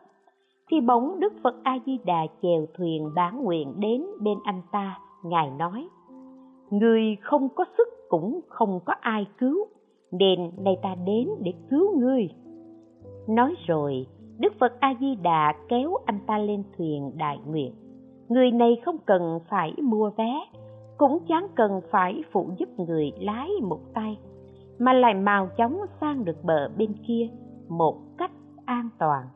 thì 0.70 0.80
bóng 0.80 1.20
Đức 1.20 1.32
Phật 1.42 1.54
A 1.62 1.78
Di 1.86 1.98
Đà 2.04 2.26
chèo 2.42 2.66
thuyền 2.78 3.10
bán 3.14 3.44
nguyện 3.44 3.74
đến 3.76 4.06
bên 4.20 4.38
anh 4.44 4.62
ta, 4.72 4.98
ngài 5.24 5.50
nói: 5.50 5.88
"Người 6.70 7.16
không 7.22 7.48
có 7.48 7.64
sức 7.78 7.88
cũng 8.12 8.40
không 8.48 8.80
có 8.84 8.94
ai 9.00 9.26
cứu, 9.38 9.56
nên 10.10 10.50
nay 10.58 10.76
ta 10.82 10.94
đến 11.06 11.28
để 11.40 11.52
cứu 11.70 11.98
ngươi. 11.98 12.28
Nói 13.28 13.54
rồi, 13.66 14.06
đức 14.38 14.52
phật 14.60 14.72
a 14.80 14.94
di 15.00 15.14
đà 15.14 15.54
kéo 15.68 15.94
anh 16.06 16.18
ta 16.26 16.38
lên 16.38 16.62
thuyền 16.76 17.12
đại 17.16 17.38
nguyện. 17.46 17.74
Người 18.28 18.50
này 18.50 18.80
không 18.84 18.98
cần 19.06 19.40
phải 19.48 19.74
mua 19.82 20.10
vé, 20.16 20.40
cũng 20.98 21.18
chẳng 21.28 21.46
cần 21.54 21.80
phải 21.90 22.22
phụ 22.32 22.50
giúp 22.58 22.68
người 22.78 23.12
lái 23.18 23.48
một 23.62 23.80
tay, 23.94 24.18
mà 24.78 24.92
lại 24.92 25.14
mau 25.14 25.48
chóng 25.56 25.80
sang 26.00 26.24
được 26.24 26.44
bờ 26.44 26.68
bên 26.78 26.92
kia 27.08 27.28
một 27.68 27.96
cách 28.18 28.32
an 28.64 28.88
toàn. 28.98 29.26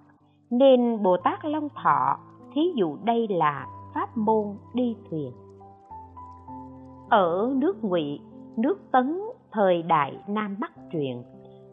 Nên 0.50 1.02
bồ 1.02 1.16
tát 1.24 1.44
long 1.44 1.68
thọ 1.82 2.18
thí 2.54 2.72
dụ 2.74 2.96
đây 3.04 3.26
là 3.30 3.66
pháp 3.94 4.16
môn 4.16 4.44
đi 4.74 4.96
thuyền. 5.10 5.32
Ở 7.08 7.54
nước 7.56 7.84
ngụy 7.84 8.20
nước 8.56 8.78
tấn 8.92 9.20
thời 9.52 9.82
đại 9.82 10.18
nam 10.28 10.56
bắc 10.60 10.72
truyền 10.92 11.22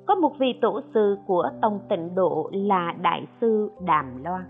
có 0.07 0.15
một 0.15 0.31
vị 0.39 0.59
tổ 0.61 0.81
sư 0.93 1.17
của 1.27 1.49
tông 1.61 1.79
tịnh 1.89 2.15
độ 2.15 2.49
là 2.53 2.93
đại 3.01 3.27
sư 3.41 3.71
đàm 3.85 4.23
loan. 4.23 4.45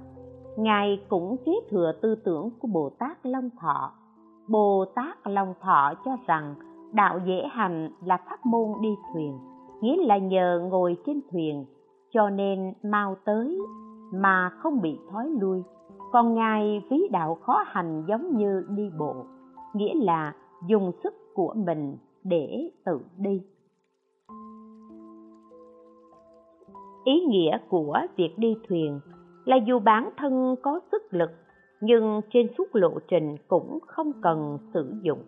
Ngài 0.57 0.99
cũng 1.09 1.37
kế 1.45 1.51
thừa 1.69 1.91
tư 2.01 2.15
tưởng 2.15 2.49
của 2.59 2.67
bồ 2.67 2.89
tát 2.89 3.25
long 3.25 3.49
thọ. 3.61 3.91
Bồ 4.47 4.85
tát 4.95 5.17
long 5.27 5.53
thọ 5.61 5.93
cho 6.05 6.17
rằng 6.27 6.55
đạo 6.93 7.19
dễ 7.25 7.47
hành 7.51 7.89
là 8.05 8.17
pháp 8.29 8.45
môn 8.45 8.69
đi 8.81 8.89
thuyền, 9.13 9.39
nghĩa 9.81 10.05
là 10.05 10.17
nhờ 10.17 10.61
ngồi 10.71 10.97
trên 11.05 11.21
thuyền, 11.31 11.65
cho 12.11 12.29
nên 12.29 12.73
mau 12.83 13.15
tới 13.25 13.59
mà 14.13 14.49
không 14.49 14.81
bị 14.81 14.99
thói 15.11 15.29
lui. 15.29 15.63
Còn 16.11 16.33
ngài 16.33 16.83
ví 16.89 17.07
đạo 17.11 17.35
khó 17.35 17.63
hành 17.67 18.03
giống 18.07 18.37
như 18.37 18.65
đi 18.69 18.89
bộ, 18.99 19.15
nghĩa 19.73 19.93
là 19.93 20.33
dùng 20.67 20.91
sức 21.03 21.13
của 21.33 21.53
mình 21.57 21.97
để 22.23 22.69
tự 22.85 22.99
đi. 23.17 23.41
Ý 27.03 27.19
nghĩa 27.19 27.57
của 27.69 27.99
việc 28.15 28.33
đi 28.37 28.55
thuyền 28.67 28.99
là 29.45 29.55
dù 29.65 29.79
bản 29.79 30.09
thân 30.17 30.55
có 30.61 30.79
sức 30.91 31.03
lực, 31.11 31.31
nhưng 31.81 32.21
trên 32.33 32.47
suốt 32.57 32.75
lộ 32.75 32.91
trình 33.07 33.35
cũng 33.47 33.79
không 33.87 34.11
cần 34.21 34.57
sử 34.73 34.93
dụng. 35.01 35.19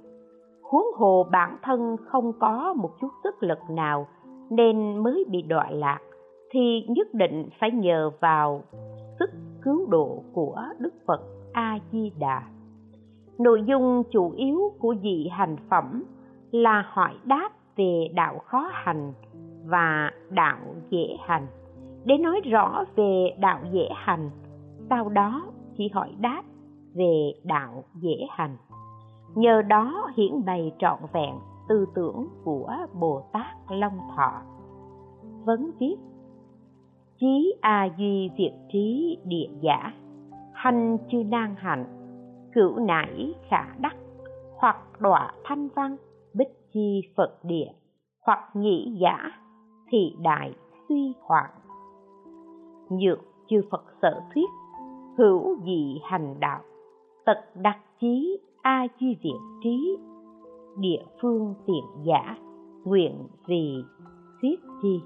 Huống 0.61 0.87
hồ 0.95 1.25
bản 1.31 1.57
thân 1.63 1.97
không 2.05 2.33
có 2.39 2.73
một 2.73 2.89
chút 3.01 3.09
sức 3.23 3.43
lực 3.43 3.59
nào 3.69 4.07
nên 4.49 5.03
mới 5.03 5.25
bị 5.31 5.41
đọa 5.41 5.69
lạc, 5.71 5.99
thì 6.51 6.85
nhất 6.87 7.07
định 7.13 7.49
phải 7.59 7.71
nhờ 7.71 8.11
vào 8.19 8.61
sức 9.19 9.29
cứu 9.61 9.85
độ 9.89 10.23
của 10.33 10.61
đức 10.79 10.93
phật 11.05 11.21
a 11.53 11.79
di 11.91 12.11
đà. 12.19 12.43
Nội 13.37 13.63
dung 13.65 14.03
chủ 14.11 14.31
yếu 14.35 14.73
của 14.79 14.95
dị 15.03 15.27
hành 15.31 15.55
phẩm 15.69 16.03
là 16.61 16.85
hỏi 16.87 17.13
đáp 17.23 17.49
về 17.75 18.07
đạo 18.13 18.39
khó 18.39 18.69
hành 18.73 19.13
và 19.65 20.11
đạo 20.29 20.57
dễ 20.89 21.17
hành. 21.25 21.47
Để 22.05 22.17
nói 22.17 22.41
rõ 22.41 22.83
về 22.95 23.35
đạo 23.39 23.59
dễ 23.71 23.89
hành, 23.93 24.29
sau 24.89 25.09
đó 25.09 25.41
chỉ 25.77 25.89
hỏi 25.93 26.13
đáp 26.19 26.43
về 26.93 27.33
đạo 27.43 27.83
dễ 27.95 28.27
hành. 28.29 28.57
Nhờ 29.35 29.61
đó 29.61 30.11
hiển 30.17 30.45
bày 30.45 30.71
trọn 30.79 30.99
vẹn 31.13 31.35
tư 31.69 31.85
tưởng 31.95 32.27
của 32.43 32.75
bồ 32.93 33.29
tát 33.33 33.55
long 33.69 33.99
thọ. 34.15 34.41
Vấn 35.45 35.71
viết, 35.79 35.95
chí 37.19 37.55
a 37.61 37.85
duy 37.97 38.29
việt 38.37 38.53
trí 38.71 39.17
địa 39.23 39.49
giả 39.61 39.93
hành 40.53 40.97
chư 41.11 41.23
nan 41.23 41.55
hạnh, 41.57 41.85
cửu 42.53 42.79
nải 42.79 43.33
khả 43.49 43.65
đắc, 43.79 43.95
hoặc 44.57 44.77
đọa 44.99 45.31
thanh 45.43 45.67
văn 45.75 45.95
chi 46.75 47.01
phật 47.17 47.39
địa, 47.43 47.67
hoặc 48.25 48.39
nhĩ 48.53 48.97
giả, 49.01 49.31
thì 49.89 50.15
đại 50.23 50.55
suy 50.89 51.13
hoạn. 51.21 51.49
Nhược 52.89 53.19
chư 53.47 53.61
phật 53.71 53.83
sở 54.01 54.21
thuyết, 54.33 54.49
hữu 55.17 55.55
dị 55.65 55.99
hành 56.03 56.35
đạo, 56.39 56.61
tật 57.25 57.37
đặc 57.55 57.77
chí, 57.99 58.39
a 58.61 58.87
chi 58.99 59.17
viện 59.23 59.39
trí. 59.63 59.97
Địa 60.77 61.03
phương 61.21 61.53
tiện 61.65 61.83
giả, 62.03 62.37
nguyện 62.83 63.27
vì 63.47 63.83
thuyết 64.41 64.59
chi? 64.81 65.01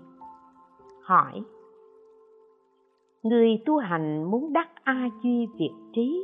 Hỏi, 1.03 1.41
người 3.23 3.61
tu 3.65 3.77
hành 3.77 4.31
muốn 4.31 4.53
đắc 4.53 4.69
a 4.83 5.09
duy 5.23 5.47
việt 5.57 5.73
trí, 5.93 6.23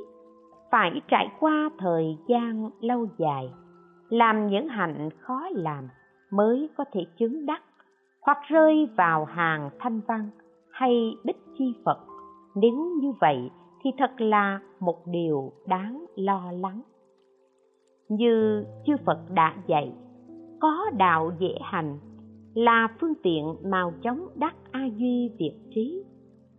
phải 0.71 1.01
trải 1.07 1.27
qua 1.39 1.69
thời 1.77 2.17
gian 2.27 2.69
lâu 2.79 3.07
dài 3.17 3.49
làm 4.09 4.47
những 4.47 4.67
hạnh 4.67 5.09
khó 5.19 5.49
làm 5.51 5.87
mới 6.31 6.69
có 6.77 6.85
thể 6.91 7.01
chứng 7.17 7.45
đắc. 7.45 7.63
Hoặc 8.21 8.37
rơi 8.47 8.89
vào 8.97 9.25
hàng 9.25 9.69
thanh 9.79 10.01
văn 10.07 10.29
hay 10.71 11.15
bích 11.23 11.37
chi 11.57 11.73
phật 11.85 11.97
nếu 12.55 12.95
như 13.01 13.11
vậy 13.21 13.51
thì 13.83 13.91
thật 13.97 14.21
là 14.21 14.59
một 14.79 15.07
điều 15.07 15.51
đáng 15.67 16.05
lo 16.15 16.51
lắng. 16.51 16.81
Như 18.09 18.65
chư 18.85 18.93
phật 19.05 19.19
đã 19.33 19.55
dạy, 19.67 19.93
có 20.59 20.85
đạo 20.97 21.31
dễ 21.39 21.55
hành 21.61 21.97
là 22.53 22.87
phương 22.99 23.13
tiện 23.23 23.55
màu 23.63 23.93
chóng 24.03 24.27
đắc 24.35 24.55
a 24.71 24.85
duy 24.85 25.29
việt 25.39 25.55
trí. 25.75 26.03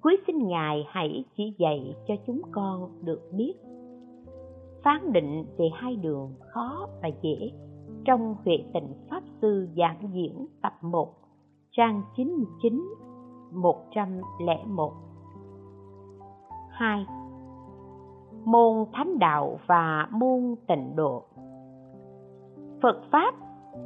Cuối 0.00 0.16
xin 0.26 0.48
ngài 0.48 0.86
hãy 0.88 1.24
chỉ 1.36 1.54
dạy 1.58 1.94
cho 2.08 2.14
chúng 2.26 2.42
con 2.52 2.90
được 3.04 3.20
biết 3.32 3.54
phán 4.86 5.12
định 5.12 5.44
về 5.58 5.68
hai 5.74 5.96
đường 5.96 6.34
khó 6.40 6.88
và 7.02 7.08
dễ 7.22 7.52
trong 8.04 8.36
Huệ 8.44 8.64
Tịnh 8.74 8.94
Pháp 9.10 9.22
Sư 9.42 9.68
giảng 9.76 10.10
diễn 10.12 10.46
tập 10.62 10.72
1, 10.82 11.14
trang 11.70 12.02
99, 12.16 12.94
101. 13.52 14.92
2. 16.70 17.06
Môn 18.44 18.86
Thánh 18.92 19.18
Đạo 19.18 19.58
và 19.66 20.08
môn 20.10 20.54
Tịnh 20.68 20.96
Độ 20.96 21.22
Phật 22.82 23.02
Pháp 23.10 23.34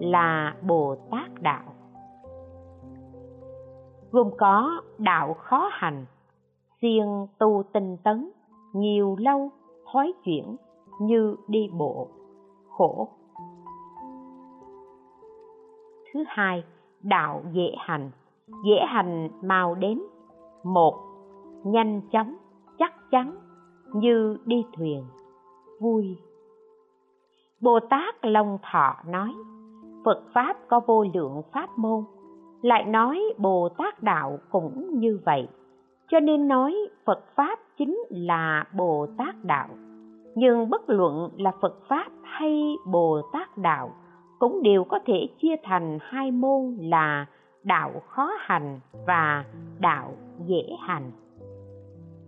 là 0.00 0.56
Bồ 0.62 0.96
Tát 1.10 1.42
Đạo 1.42 1.64
gồm 4.10 4.30
có 4.38 4.82
đạo 4.98 5.34
khó 5.34 5.68
hành, 5.72 6.06
siêng 6.80 7.26
tu 7.38 7.62
tinh 7.72 7.96
tấn, 8.04 8.30
nhiều 8.72 9.16
lâu, 9.18 9.50
thói 9.92 10.12
chuyển 10.24 10.56
như 11.00 11.36
đi 11.48 11.68
bộ, 11.72 12.08
khổ. 12.68 13.08
Thứ 16.12 16.24
hai, 16.26 16.64
đạo 17.02 17.42
dễ 17.52 17.74
hành. 17.78 18.10
Dễ 18.64 18.84
hành 18.86 19.30
mau 19.42 19.74
đến. 19.74 20.02
Một, 20.64 20.94
nhanh 21.64 22.00
chóng, 22.12 22.36
chắc 22.78 22.92
chắn, 23.10 23.36
như 23.94 24.38
đi 24.44 24.64
thuyền, 24.76 25.04
vui. 25.80 26.18
Bồ 27.60 27.80
Tát 27.90 28.14
Long 28.24 28.58
Thọ 28.72 28.96
nói, 29.06 29.34
Phật 30.04 30.22
Pháp 30.34 30.56
có 30.68 30.80
vô 30.86 31.04
lượng 31.14 31.42
pháp 31.52 31.78
môn, 31.78 32.04
lại 32.62 32.84
nói 32.84 33.22
Bồ 33.38 33.68
Tát 33.68 34.02
Đạo 34.02 34.38
cũng 34.50 34.98
như 34.98 35.20
vậy. 35.24 35.48
Cho 36.08 36.20
nên 36.20 36.48
nói 36.48 36.76
Phật 37.04 37.24
Pháp 37.34 37.58
chính 37.78 37.98
là 38.10 38.64
Bồ 38.76 39.06
Tát 39.18 39.44
Đạo 39.44 39.68
nhưng 40.34 40.70
bất 40.70 40.90
luận 40.90 41.30
là 41.36 41.52
phật 41.60 41.78
pháp 41.88 42.08
hay 42.22 42.74
bồ 42.86 43.20
tát 43.32 43.58
đạo 43.58 43.90
cũng 44.38 44.62
đều 44.62 44.84
có 44.84 44.98
thể 45.06 45.28
chia 45.42 45.56
thành 45.62 45.98
hai 46.00 46.30
môn 46.30 46.76
là 46.80 47.26
đạo 47.62 47.90
khó 48.06 48.30
hành 48.38 48.80
và 49.06 49.44
đạo 49.78 50.12
dễ 50.46 50.62
hành. 50.80 51.10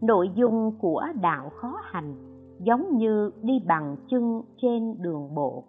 Nội 0.00 0.30
dung 0.34 0.72
của 0.78 1.06
đạo 1.22 1.50
khó 1.56 1.80
hành 1.82 2.14
giống 2.58 2.96
như 2.96 3.30
đi 3.42 3.60
bằng 3.66 3.96
chân 4.08 4.42
trên 4.62 5.02
đường 5.02 5.34
bộ. 5.34 5.64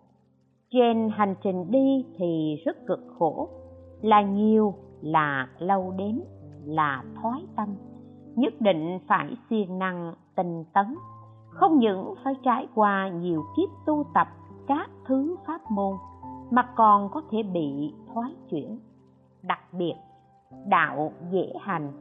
Trên 0.69 1.10
hành 1.10 1.36
trình 1.43 1.72
đi 1.72 2.06
thì 2.17 2.56
rất 2.65 2.86
cực 2.88 3.00
khổ, 3.19 3.50
là 4.02 4.22
nhiều, 4.22 4.74
là 5.02 5.48
lâu 5.60 5.93
đến, 5.98 6.22
là 6.65 7.04
thói 7.22 7.46
tâm, 7.56 7.76
nhất 8.36 8.54
định 8.60 9.00
phải 9.08 9.36
siêng 9.50 9.80
năng 9.80 10.13
tinh 10.36 10.63
tấn 10.74 10.96
không 11.53 11.79
những 11.79 12.13
phải 12.23 12.35
trải 12.43 12.67
qua 12.75 13.09
nhiều 13.09 13.43
kiếp 13.57 13.69
tu 13.85 14.05
tập 14.13 14.27
các 14.67 14.89
thứ 15.05 15.35
pháp 15.47 15.61
môn, 15.71 15.95
mà 16.51 16.69
còn 16.75 17.09
có 17.11 17.21
thể 17.31 17.43
bị 17.43 17.93
thoái 18.13 18.31
chuyển. 18.49 18.79
Đặc 19.43 19.73
biệt, 19.73 19.93
đạo 20.67 21.11
dễ 21.31 21.53
hành 21.61 21.91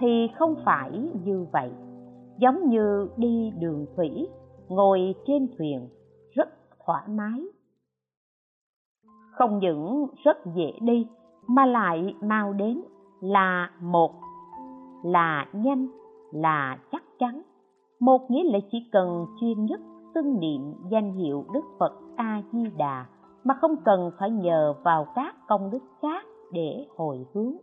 thì 0.00 0.28
không 0.38 0.54
phải 0.64 1.10
như 1.24 1.46
vậy. 1.52 1.70
Giống 2.38 2.68
như 2.68 3.08
đi 3.16 3.52
đường 3.58 3.86
thủy, 3.96 4.28
ngồi 4.68 5.14
trên 5.26 5.48
thuyền, 5.58 5.88
rất 6.32 6.48
thoải 6.86 7.08
mái. 7.08 7.44
Không 9.32 9.58
những 9.58 10.06
rất 10.24 10.36
dễ 10.54 10.72
đi, 10.80 11.06
mà 11.46 11.66
lại 11.66 12.14
mau 12.20 12.52
đến 12.52 12.82
là 13.20 13.70
một, 13.80 14.12
là 15.04 15.46
nhanh, 15.52 15.88
là 16.32 16.78
chắc 16.92 17.02
chắn 17.18 17.42
một 18.00 18.30
nghĩa 18.30 18.44
là 18.52 18.58
chỉ 18.72 18.78
cần 18.92 19.26
chuyên 19.40 19.64
nhất 19.64 19.80
xưng 20.14 20.40
niệm 20.40 20.74
danh 20.90 21.12
hiệu 21.12 21.44
đức 21.54 21.64
phật 21.78 21.92
a 22.16 22.42
di 22.52 22.70
đà 22.76 23.06
mà 23.44 23.54
không 23.60 23.76
cần 23.84 24.10
phải 24.18 24.30
nhờ 24.30 24.74
vào 24.84 25.06
các 25.14 25.34
công 25.48 25.70
đức 25.70 25.82
khác 26.02 26.24
để 26.52 26.86
hồi 26.96 27.26
hướng. 27.34 27.56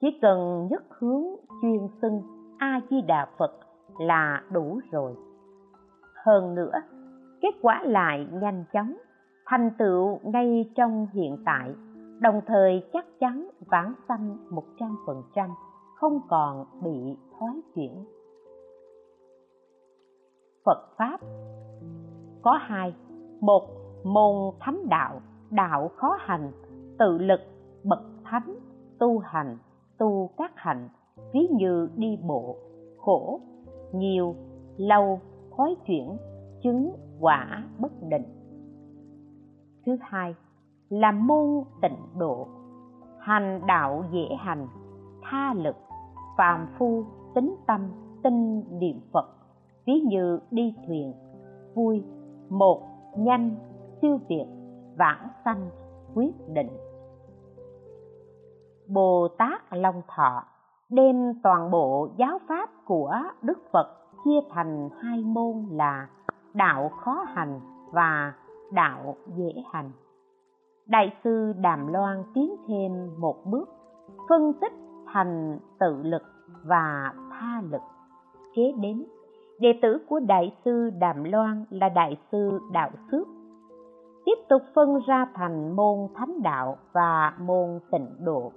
Chỉ 0.00 0.18
cần 0.22 0.68
nhất 0.70 0.82
hướng 0.98 1.24
chuyên 1.62 1.88
xưng 2.02 2.22
a 2.58 2.80
di 2.90 3.02
đà 3.02 3.26
phật 3.38 3.52
là 3.98 4.42
đủ 4.52 4.80
rồi. 4.90 5.14
Hơn 6.24 6.54
nữa, 6.54 6.72
kết 7.40 7.54
quả 7.62 7.82
lại 7.84 8.26
nhanh 8.32 8.64
chóng, 8.72 8.94
thành 9.46 9.70
tựu 9.78 10.18
ngay 10.22 10.70
trong 10.76 11.06
hiện 11.12 11.36
tại, 11.46 11.74
đồng 12.20 12.40
thời 12.46 12.88
chắc 12.92 13.04
chắn 13.20 13.50
vãng 13.70 13.94
sanh 14.08 14.36
một 14.50 14.64
trăm 14.80 14.96
phần 15.06 15.22
trăm, 15.34 15.50
không 15.96 16.20
còn 16.28 16.66
bị 16.82 17.16
thoái 17.38 17.54
chuyển. 17.74 18.04
Phật 20.70 20.88
Pháp 20.98 21.20
Có 22.42 22.58
hai 22.60 22.94
Một 23.40 23.62
môn 24.04 24.54
thánh 24.60 24.88
đạo, 24.88 25.20
đạo 25.50 25.88
khó 25.96 26.16
hành, 26.20 26.52
tự 26.98 27.18
lực, 27.18 27.40
bậc 27.84 27.98
thánh, 28.24 28.54
tu 28.98 29.18
hành, 29.18 29.58
tu 29.98 30.30
các 30.36 30.52
hành, 30.54 30.88
ví 31.32 31.48
như 31.52 31.88
đi 31.96 32.18
bộ, 32.26 32.56
khổ, 32.98 33.40
nhiều, 33.92 34.34
lâu, 34.76 35.20
thói 35.56 35.76
chuyển, 35.86 36.16
chứng 36.62 36.92
quả 37.20 37.64
bất 37.78 37.92
định. 38.08 38.24
Thứ 39.86 39.96
hai 40.00 40.34
là 40.88 41.12
môn 41.12 41.64
tịnh 41.82 41.98
độ, 42.18 42.48
hành 43.18 43.60
đạo 43.66 44.04
dễ 44.12 44.34
hành, 44.38 44.66
tha 45.22 45.54
lực, 45.54 45.76
phàm 46.38 46.66
phu, 46.78 47.04
tính 47.34 47.56
tâm, 47.66 47.80
tinh 48.22 48.62
niệm 48.80 49.00
Phật 49.12 49.39
ví 49.86 50.00
như 50.00 50.40
đi 50.50 50.74
thuyền, 50.86 51.14
vui, 51.74 52.04
một, 52.48 52.82
nhanh, 53.16 53.56
siêu 54.02 54.18
việt, 54.28 54.46
vãng 54.98 55.28
sanh, 55.44 55.70
quyết 56.14 56.32
định. 56.48 56.70
Bồ 58.88 59.28
tát 59.38 59.62
long 59.70 60.02
thọ 60.16 60.44
đem 60.90 61.40
toàn 61.42 61.70
bộ 61.70 62.08
giáo 62.16 62.38
pháp 62.48 62.70
của 62.84 63.14
đức 63.42 63.58
phật 63.72 63.86
chia 64.24 64.40
thành 64.50 64.88
hai 65.02 65.22
môn 65.24 65.66
là 65.70 66.08
đạo 66.54 66.88
khó 66.88 67.24
hành 67.28 67.60
và 67.92 68.32
đạo 68.72 69.16
dễ 69.36 69.52
hành. 69.72 69.90
Đại 70.86 71.16
sư 71.24 71.52
đàm 71.60 71.86
loan 71.86 72.24
tiến 72.34 72.56
thêm 72.68 73.20
một 73.20 73.36
bước, 73.44 73.68
phân 74.28 74.52
tích 74.60 74.72
thành 75.12 75.58
tự 75.78 76.02
lực 76.02 76.22
và 76.64 77.12
tha 77.30 77.62
lực, 77.70 77.82
kế 78.54 78.72
đến 78.80 79.04
đệ 79.60 79.68
tử 79.82 79.98
của 80.08 80.20
đại 80.20 80.52
sư 80.64 80.90
đàm 80.98 81.24
loan 81.24 81.64
là 81.70 81.88
đại 81.88 82.16
sư 82.32 82.58
đạo 82.72 82.90
xước. 83.10 83.28
Tiếp 84.24 84.34
tục 84.48 84.62
phân 84.74 84.98
ra 85.06 85.26
thành 85.34 85.76
môn 85.76 85.98
thánh 86.14 86.42
đạo 86.42 86.76
và 86.92 87.34
môn 87.40 87.80
tịnh 87.90 88.06
độ. 88.24 88.52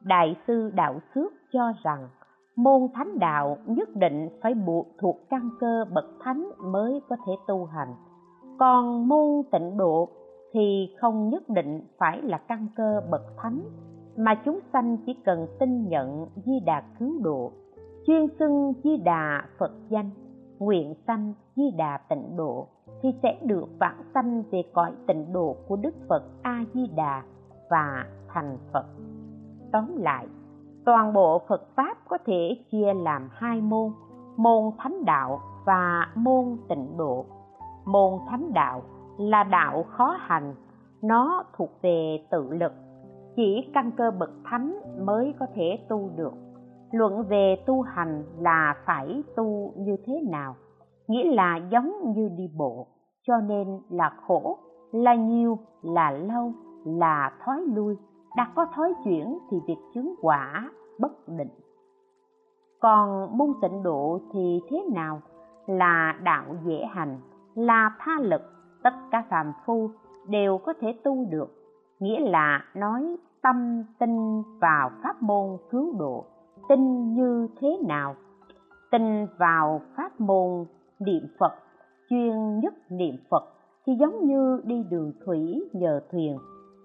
Đại 0.00 0.36
sư 0.46 0.70
đạo 0.74 1.00
xước 1.14 1.32
cho 1.52 1.72
rằng, 1.82 2.08
môn 2.56 2.80
thánh 2.94 3.18
đạo 3.18 3.56
nhất 3.66 3.88
định 3.94 4.28
phải 4.42 4.54
buộc 4.54 4.86
thuộc 5.00 5.16
căn 5.30 5.50
cơ 5.60 5.84
bậc 5.94 6.04
thánh 6.20 6.50
mới 6.72 7.00
có 7.08 7.16
thể 7.26 7.32
tu 7.48 7.64
hành. 7.64 7.94
Còn 8.58 9.08
môn 9.08 9.42
tịnh 9.52 9.76
độ 9.76 10.08
thì 10.52 10.94
không 11.00 11.28
nhất 11.28 11.42
định 11.48 11.80
phải 11.98 12.22
là 12.22 12.38
căn 12.38 12.66
cơ 12.76 13.00
bậc 13.10 13.22
thánh, 13.42 13.60
mà 14.16 14.34
chúng 14.44 14.60
sanh 14.72 14.96
chỉ 15.06 15.14
cần 15.24 15.46
tin 15.60 15.88
nhận 15.88 16.26
di 16.46 16.60
đà 16.66 16.82
cứu 16.98 17.20
độ, 17.22 17.52
chuyên 18.06 18.26
xưng 18.38 18.72
di 18.84 18.96
đà 18.96 19.42
phật 19.58 19.72
danh 19.88 20.10
nguyện 20.64 20.94
sanh 21.06 21.32
di 21.56 21.70
đà 21.70 21.98
tịnh 22.08 22.36
độ 22.36 22.68
thì 23.02 23.14
sẽ 23.22 23.38
được 23.42 23.66
vãng 23.80 24.02
sanh 24.14 24.42
về 24.50 24.62
cõi 24.72 24.92
tịnh 25.06 25.32
độ 25.32 25.56
của 25.68 25.76
đức 25.76 25.94
phật 26.08 26.22
a 26.42 26.64
di 26.74 26.86
đà 26.96 27.22
và 27.70 28.06
thành 28.28 28.58
phật. 28.72 28.86
Tóm 29.72 29.96
lại, 29.96 30.26
toàn 30.84 31.12
bộ 31.12 31.42
phật 31.48 31.68
pháp 31.76 31.96
có 32.08 32.18
thể 32.26 32.56
chia 32.70 32.94
làm 32.94 33.28
hai 33.32 33.60
môn 33.60 33.92
môn 34.36 34.70
thánh 34.78 35.04
đạo 35.04 35.40
và 35.64 36.08
môn 36.14 36.56
tịnh 36.68 36.96
độ. 36.96 37.24
Môn 37.84 38.12
thánh 38.30 38.52
đạo 38.52 38.82
là 39.18 39.44
đạo 39.44 39.82
khó 39.82 40.16
hành, 40.20 40.54
nó 41.02 41.44
thuộc 41.56 41.70
về 41.82 42.26
tự 42.30 42.50
lực, 42.50 42.72
chỉ 43.36 43.70
căn 43.74 43.90
cơ 43.96 44.10
bậc 44.10 44.30
thánh 44.44 44.80
mới 45.06 45.34
có 45.40 45.46
thể 45.54 45.78
tu 45.88 46.10
được 46.16 46.32
luận 46.92 47.22
về 47.28 47.56
tu 47.66 47.80
hành 47.82 48.24
là 48.38 48.74
phải 48.86 49.22
tu 49.36 49.72
như 49.76 49.96
thế 50.06 50.20
nào, 50.30 50.56
nghĩa 51.08 51.34
là 51.34 51.56
giống 51.56 52.12
như 52.14 52.28
đi 52.36 52.50
bộ, 52.58 52.86
cho 53.22 53.36
nên 53.40 53.80
là 53.90 54.12
khổ, 54.26 54.58
là 54.92 55.14
nhiều, 55.14 55.58
là 55.82 56.10
lâu, 56.10 56.52
là 56.84 57.32
thói 57.44 57.60
lui. 57.74 57.96
Đã 58.36 58.52
có 58.54 58.66
thói 58.74 58.94
chuyển 59.04 59.38
thì 59.50 59.56
việc 59.66 59.78
chứng 59.94 60.14
quả 60.20 60.70
bất 61.00 61.28
định. 61.28 61.50
Còn 62.80 63.38
môn 63.38 63.52
tịnh 63.62 63.82
độ 63.82 64.20
thì 64.32 64.60
thế 64.70 64.84
nào? 64.94 65.20
Là 65.66 66.14
đạo 66.22 66.44
dễ 66.64 66.84
hành, 66.90 67.20
là 67.54 67.90
tha 67.98 68.12
lực, 68.20 68.42
tất 68.82 68.94
cả 69.10 69.24
phàm 69.30 69.52
phu 69.66 69.90
đều 70.28 70.58
có 70.58 70.72
thể 70.80 70.92
tu 71.04 71.24
được, 71.30 71.48
nghĩa 72.00 72.20
là 72.20 72.64
nói 72.74 73.16
tâm 73.42 73.84
tin 73.98 74.42
vào 74.60 74.90
pháp 75.02 75.22
môn 75.22 75.56
cứu 75.70 75.94
độ 75.98 76.24
tin 76.68 77.14
như 77.14 77.48
thế 77.60 77.68
nào? 77.88 78.14
Tin 78.90 79.26
vào 79.38 79.80
pháp 79.96 80.20
môn 80.20 80.64
niệm 80.98 81.22
phật, 81.38 81.52
chuyên 82.10 82.58
nhất 82.58 82.74
niệm 82.90 83.14
phật 83.30 83.44
thì 83.86 83.92
giống 84.00 84.26
như 84.26 84.60
đi 84.64 84.84
đường 84.90 85.12
thủy 85.26 85.68
nhờ 85.72 86.00
thuyền, 86.10 86.38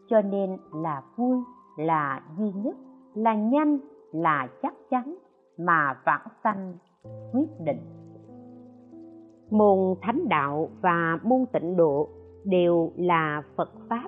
cho 0.09 0.21
nên 0.21 0.57
là 0.73 1.01
vui, 1.15 1.37
là 1.77 2.21
duy 2.37 2.51
nhất, 2.51 2.75
là 3.15 3.35
nhanh, 3.35 3.77
là 4.11 4.47
chắc 4.61 4.73
chắn 4.89 5.17
mà 5.57 5.93
vãng 6.05 6.27
sanh, 6.43 6.73
quyết 7.33 7.49
định. 7.59 7.81
Môn 9.51 9.95
thánh 10.01 10.29
đạo 10.29 10.69
và 10.81 11.19
môn 11.23 11.45
tịnh 11.53 11.77
độ 11.77 12.09
đều 12.45 12.91
là 12.95 13.43
phật 13.55 13.69
pháp, 13.89 14.07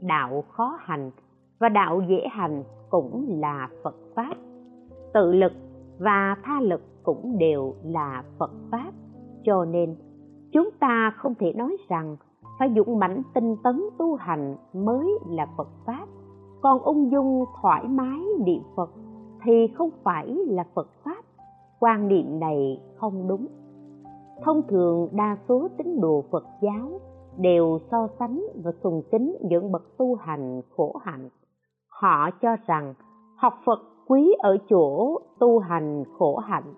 đạo 0.00 0.44
khó 0.48 0.78
hành, 0.80 1.10
và 1.60 1.68
đạo 1.68 2.00
dễ 2.08 2.28
hành 2.30 2.64
cũng 2.90 3.26
là 3.40 3.68
phật 3.82 3.94
pháp 4.16 4.34
tự 5.18 5.32
lực 5.32 5.52
và 5.98 6.36
tha 6.44 6.60
lực 6.60 6.80
cũng 7.02 7.38
đều 7.38 7.74
là 7.82 8.24
phật 8.38 8.50
pháp. 8.70 8.92
Cho 9.44 9.64
nên, 9.64 9.96
chúng 10.52 10.68
ta 10.80 11.12
không 11.16 11.34
thể 11.34 11.52
nói 11.52 11.76
rằng 11.88 12.16
phải 12.58 12.72
dũng 12.76 12.98
mãnh 12.98 13.22
tinh 13.34 13.56
tấn 13.64 13.82
tu 13.98 14.14
hành 14.14 14.56
mới 14.72 15.18
là 15.28 15.46
phật 15.56 15.68
pháp. 15.86 16.06
Còn 16.62 16.78
ung 16.78 17.10
dung 17.10 17.44
thoải 17.62 17.88
mái 17.88 18.20
niệm 18.46 18.62
phật 18.76 18.90
thì 19.44 19.52
không 19.74 19.90
phải 20.02 20.26
là 20.46 20.64
phật 20.74 20.88
pháp. 21.04 21.24
Quan 21.80 22.08
niệm 22.08 22.40
này 22.40 22.80
không 22.96 23.28
đúng. 23.28 23.46
Thông 24.44 24.62
thường 24.68 25.08
đa 25.12 25.36
số 25.48 25.68
tín 25.78 26.00
đồ 26.00 26.24
phật 26.30 26.44
giáo 26.62 27.00
đều 27.38 27.78
so 27.90 28.08
sánh 28.18 28.46
và 28.64 28.70
sùng 28.82 29.02
kính 29.10 29.36
những 29.40 29.72
bậc 29.72 29.96
tu 29.98 30.14
hành 30.14 30.60
khổ 30.76 30.96
hạnh. 31.04 31.28
Họ 31.88 32.30
cho 32.42 32.56
rằng 32.66 32.94
học 33.36 33.54
phật 33.64 33.78
quý 34.08 34.34
ở 34.38 34.56
chỗ 34.68 35.18
tu 35.38 35.58
hành 35.58 36.04
khổ 36.18 36.36
hạnh. 36.36 36.74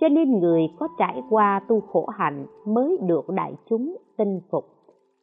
Cho 0.00 0.08
nên 0.08 0.38
người 0.38 0.68
có 0.78 0.88
trải 0.98 1.22
qua 1.30 1.60
tu 1.68 1.80
khổ 1.80 2.06
hạnh 2.18 2.46
mới 2.66 2.98
được 3.02 3.28
đại 3.28 3.54
chúng 3.70 3.96
tin 4.16 4.40
phục. 4.50 4.64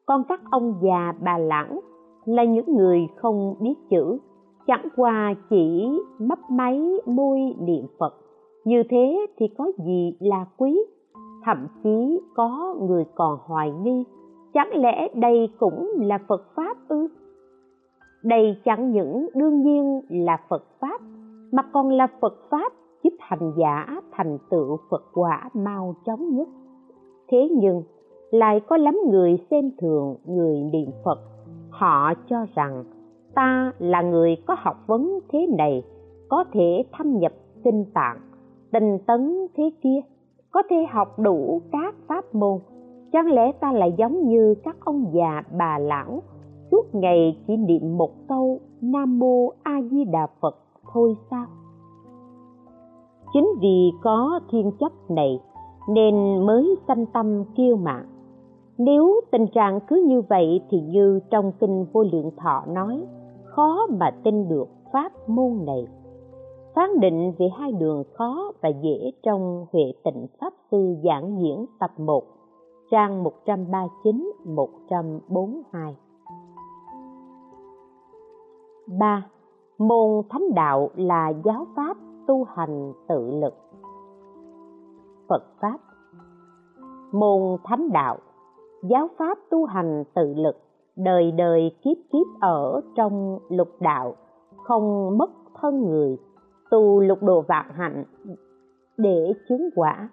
Còn 0.05 0.23
các 0.29 0.41
ông 0.51 0.73
già 0.81 1.13
bà 1.21 1.37
lãng 1.37 1.79
là 2.25 2.43
những 2.43 2.75
người 2.75 3.07
không 3.15 3.55
biết 3.59 3.75
chữ, 3.89 4.17
chẳng 4.67 4.87
qua 4.95 5.33
chỉ 5.49 5.89
mấp 6.19 6.39
máy 6.49 6.81
môi 7.05 7.39
niệm 7.59 7.85
phật. 7.99 8.13
Như 8.65 8.83
thế 8.89 9.25
thì 9.37 9.47
có 9.57 9.71
gì 9.85 10.17
là 10.19 10.45
quý? 10.57 10.79
Thậm 11.45 11.67
chí 11.83 12.19
có 12.35 12.75
người 12.81 13.05
còn 13.15 13.39
hoài 13.45 13.71
nghi, 13.71 14.03
chẳng 14.53 14.69
lẽ 14.73 15.07
đây 15.15 15.49
cũng 15.59 15.91
là 15.99 16.19
phật 16.27 16.41
pháp 16.55 16.77
ư? 16.87 17.07
Đây 18.23 18.57
chẳng 18.65 18.91
những 18.91 19.27
đương 19.35 19.61
nhiên 19.61 20.01
là 20.09 20.37
phật 20.49 20.63
pháp 20.79 21.01
mà 21.51 21.63
còn 21.73 21.89
là 21.89 22.07
phật 22.21 22.33
pháp 22.49 22.73
giúp 23.03 23.13
hành 23.19 23.53
giả 23.57 24.01
thành 24.11 24.37
tựu 24.49 24.77
phật 24.89 25.03
quả 25.13 25.49
mau 25.53 25.95
chóng 26.05 26.35
nhất. 26.35 26.47
Thế 27.31 27.49
nhưng, 27.51 27.83
lại 28.31 28.59
có 28.59 28.77
lắm 28.77 28.97
người 29.09 29.37
xem 29.51 29.71
thường 29.81 30.15
người 30.25 30.63
niệm 30.63 30.89
phật. 31.05 31.19
Họ 31.69 32.13
cho 32.29 32.45
rằng, 32.55 32.83
ta 33.35 33.71
là 33.79 34.01
người 34.01 34.35
có 34.45 34.55
học 34.59 34.77
vấn 34.87 35.19
thế 35.29 35.47
này, 35.57 35.83
có 36.29 36.43
thể 36.53 36.83
thâm 36.91 37.19
nhập 37.19 37.33
kinh 37.63 37.85
tạng, 37.93 38.17
tinh 38.71 38.97
tấn 39.07 39.47
thế 39.57 39.71
kia, 39.81 39.99
có 40.51 40.63
thể 40.69 40.85
học 40.91 41.19
đủ 41.19 41.61
các 41.71 41.95
pháp 42.07 42.35
môn. 42.35 42.59
Chẳng 43.11 43.31
lẽ 43.31 43.51
ta 43.51 43.71
lại 43.71 43.93
giống 43.97 44.27
như 44.27 44.55
các 44.63 44.77
ông 44.79 45.11
già 45.13 45.43
bà 45.57 45.77
lão, 45.79 46.21
suốt 46.71 46.95
ngày 46.95 47.37
chỉ 47.47 47.57
niệm 47.57 47.97
một 47.97 48.11
câu 48.27 48.59
nam 48.81 49.19
mô 49.19 49.49
a 49.63 49.81
di 49.91 50.03
đà 50.05 50.27
phật? 50.41 50.57
Thôi 50.93 51.17
sao 51.31 51.45
chính 53.33 53.47
vì 53.61 53.91
có 54.01 54.39
thiên 54.49 54.71
chấp 54.79 54.91
này 55.09 55.39
nên 55.89 56.45
mới 56.45 56.75
sanh 56.87 57.05
tâm 57.05 57.43
kiêu 57.55 57.75
mạn 57.75 58.05
nếu 58.77 59.21
tình 59.31 59.47
trạng 59.47 59.79
cứ 59.87 60.03
như 60.07 60.21
vậy 60.21 60.61
thì 60.69 60.81
như 60.81 61.19
trong 61.29 61.51
kinh 61.59 61.85
vô 61.93 62.03
lượng 62.11 62.31
thọ 62.37 62.63
nói 62.67 63.03
khó 63.43 63.87
mà 63.99 64.11
tin 64.23 64.49
được 64.49 64.67
pháp 64.93 65.29
môn 65.29 65.65
này 65.65 65.87
phán 66.75 66.99
định 66.99 67.33
về 67.37 67.49
hai 67.57 67.71
đường 67.71 68.03
khó 68.13 68.51
và 68.61 68.69
dễ 68.69 69.11
trong 69.23 69.65
Huệ 69.71 69.93
Tịnh 70.03 70.27
Pháp 70.41 70.53
Sư 70.71 70.95
giảng 71.03 71.41
diễn 71.41 71.65
tập 71.79 71.99
1, 71.99 72.23
trang 72.91 73.23
139-142. 73.45 75.93
3. 78.99 79.27
Môn 79.81 80.23
Thánh 80.29 80.53
Đạo 80.55 80.89
là 80.95 81.33
giáo 81.43 81.67
pháp 81.75 81.97
tu 82.27 82.43
hành 82.43 82.93
tự 83.07 83.31
lực. 83.31 83.53
Phật 85.29 85.43
Pháp. 85.61 85.77
Môn 87.11 87.57
Thánh 87.63 87.91
Đạo 87.91 88.17
Giáo 88.83 89.09
pháp 89.17 89.37
tu 89.49 89.65
hành 89.65 90.03
tự 90.13 90.33
lực, 90.33 90.57
đời 90.95 91.31
đời 91.31 91.71
kiếp 91.83 91.97
kiếp 92.11 92.41
ở 92.41 92.81
trong 92.95 93.39
lục 93.49 93.69
đạo, 93.79 94.15
không 94.63 95.17
mất 95.17 95.31
thân 95.61 95.89
người, 95.89 96.17
tu 96.71 96.99
lục 96.99 97.23
độ 97.23 97.41
vạn 97.41 97.65
hạnh 97.73 98.03
để 98.97 99.33
chứng 99.49 99.69
quả 99.75 100.09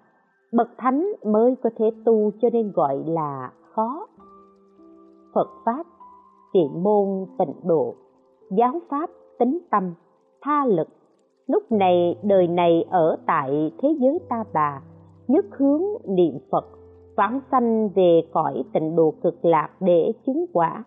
bậc 0.53 0.69
thánh 0.77 1.11
mới 1.25 1.55
có 1.63 1.69
thể 1.75 1.91
tu 2.05 2.31
cho 2.41 2.49
nên 2.53 2.71
gọi 2.71 3.03
là 3.07 3.51
khó. 3.71 4.07
Phật 5.33 5.47
pháp. 5.65 5.85
Tiện 6.53 6.83
môn 6.83 7.25
tịnh 7.37 7.53
độ 7.63 7.95
giáo 8.49 8.79
pháp 8.89 9.09
tính 9.39 9.59
tâm, 9.71 9.93
tha 10.41 10.65
lực. 10.65 10.87
Lúc 11.47 11.71
này, 11.71 12.17
đời 12.23 12.47
này 12.47 12.85
ở 12.89 13.17
tại 13.25 13.71
thế 13.81 13.89
giới 13.99 14.19
ta 14.29 14.43
bà, 14.53 14.81
nhất 15.27 15.45
hướng 15.57 15.81
niệm 16.07 16.39
phật, 16.51 16.65
vãng 17.15 17.39
sanh 17.51 17.89
về 17.89 18.21
cõi 18.33 18.63
tịnh 18.73 18.95
độ 18.95 19.13
cực 19.23 19.45
lạc 19.45 19.69
để 19.79 20.13
chứng 20.25 20.45
quả. 20.53 20.83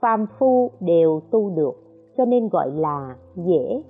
Phàm 0.00 0.26
phu 0.38 0.70
đều 0.80 1.20
tu 1.30 1.50
được, 1.50 1.74
cho 2.16 2.24
nên 2.24 2.48
gọi 2.48 2.70
là 2.70 3.16
dễ. 3.34 3.82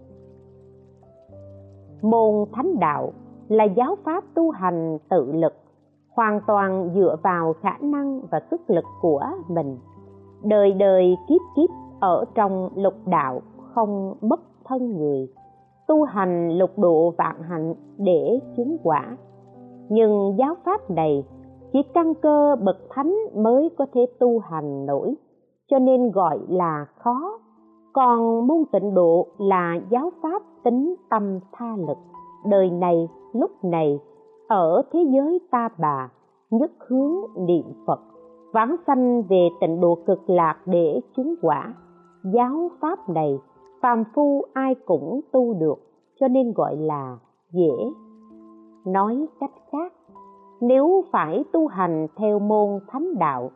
Môn 2.02 2.44
thánh 2.52 2.78
đạo 2.80 3.12
là 3.48 3.64
giáo 3.64 3.96
pháp 4.04 4.24
tu 4.34 4.50
hành 4.50 4.98
tự 5.08 5.32
lực, 5.32 5.54
hoàn 6.10 6.40
toàn 6.46 6.90
dựa 6.94 7.16
vào 7.22 7.52
khả 7.60 7.78
năng 7.80 8.20
và 8.30 8.40
sức 8.50 8.60
lực 8.70 8.84
của 9.00 9.22
mình. 9.48 9.78
Đời 10.42 10.72
đời 10.72 11.16
kiếp 11.28 11.40
kiếp 11.56 11.70
ở 12.00 12.24
trong 12.34 12.70
lục 12.74 12.94
đạo 13.06 13.42
không 13.74 14.14
mất 14.20 14.40
thân 14.64 14.96
người, 14.98 15.28
tu 15.88 16.04
hành 16.04 16.58
lục 16.58 16.70
độ 16.78 17.14
vạn 17.18 17.42
hạnh 17.42 17.74
để 17.98 18.40
chứng 18.56 18.76
quả. 18.82 19.16
Nhưng 19.88 20.34
giáo 20.38 20.54
pháp 20.64 20.90
này 20.90 21.24
chỉ 21.72 21.82
căn 21.94 22.14
cơ 22.14 22.56
bậc 22.64 22.76
thánh 22.90 23.14
mới 23.34 23.70
có 23.78 23.86
thể 23.92 24.06
tu 24.18 24.38
hành 24.38 24.86
nổi, 24.86 25.14
cho 25.70 25.78
nên 25.78 26.10
gọi 26.10 26.38
là 26.48 26.86
khó. 26.98 27.38
Còn 27.92 28.46
môn 28.46 28.64
tịnh 28.72 28.94
độ 28.94 29.26
là 29.38 29.80
giáo 29.90 30.10
pháp 30.22 30.42
tính 30.64 30.94
tâm 31.10 31.40
tha 31.52 31.76
lực. 31.76 31.98
Đời 32.50 32.70
này, 32.70 33.08
lúc 33.32 33.50
này, 33.64 33.98
ở 34.48 34.82
thế 34.92 35.00
giới 35.10 35.40
ta 35.50 35.68
bà, 35.78 36.10
nhất 36.50 36.70
hướng 36.88 37.14
niệm 37.46 37.64
phật, 37.86 38.00
vãng 38.52 38.76
sanh 38.86 39.22
về 39.22 39.48
tịnh 39.60 39.80
độ 39.80 39.98
cực 40.06 40.30
lạc 40.30 40.56
để 40.66 41.00
chứng 41.16 41.34
quả. 41.42 41.74
Giáo 42.24 42.70
pháp 42.80 43.08
này 43.08 43.38
phàm 43.82 44.04
phu 44.14 44.42
ai 44.52 44.74
cũng 44.74 45.20
tu 45.32 45.54
được, 45.54 45.78
cho 46.20 46.28
nên 46.28 46.52
gọi 46.52 46.76
là 46.76 47.18
dễ. 47.52 47.72
Nói 48.86 49.26
cách 49.40 49.52
khác, 49.72 49.92
nếu 50.60 51.04
phải 51.12 51.44
tu 51.52 51.66
hành 51.66 52.06
theo 52.16 52.38
môn 52.38 52.68
thánh 52.88 53.18
đạo, 53.18 53.50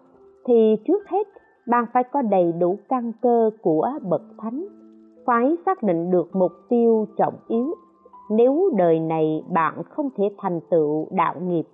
thì 0.47 0.77
trước 0.87 1.09
hết 1.09 1.29
bạn 1.69 1.85
phải 1.93 2.05
có 2.13 2.23
đầy 2.23 2.53
đủ 2.53 2.77
căn 2.89 3.13
cơ 3.23 3.51
của 3.63 3.91
bậc 4.03 4.23
thánh, 4.39 4.67
phải 5.27 5.57
xác 5.67 5.83
định 5.83 6.11
được 6.11 6.37
mục 6.37 6.53
tiêu 6.69 7.07
trọng 7.17 7.35
yếu. 7.49 7.75
Nếu 8.31 8.71
đời 8.77 9.01
này 9.01 9.45
bạn 9.53 9.83
không 9.91 10.09
thể 10.17 10.25
thành 10.39 10.61
tựu 10.71 11.07
đạo 11.11 11.35
nghiệp, 11.41 11.65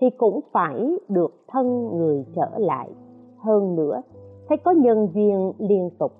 thì 0.00 0.10
cũng 0.18 0.40
phải 0.52 0.96
được 1.08 1.34
thân 1.48 1.96
người 1.98 2.24
trở 2.36 2.58
lại. 2.58 2.90
Hơn 3.38 3.76
nữa, 3.76 4.02
phải 4.48 4.58
có 4.58 4.70
nhân 4.70 5.08
duyên 5.14 5.52
liên 5.58 5.90
tục 5.98 6.12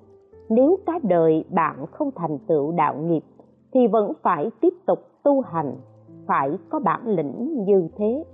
nếu 0.49 0.79
cả 0.87 0.93
đời 1.03 1.45
bạn 1.51 1.87
không 1.87 2.11
thành 2.15 2.39
tựu 2.39 2.73
đạo 2.73 2.95
nghiệp, 2.97 3.23
thì 3.73 3.87
vẫn 3.87 4.13
phải 4.23 4.51
tiếp 4.61 4.75
tục 4.87 4.99
tu 5.25 5.41
hành, 5.41 5.77
phải 6.27 6.59
có 6.69 6.81
bản 6.81 7.01
lĩnh 7.07 7.65
như 7.65 7.89
thế. 7.97 8.25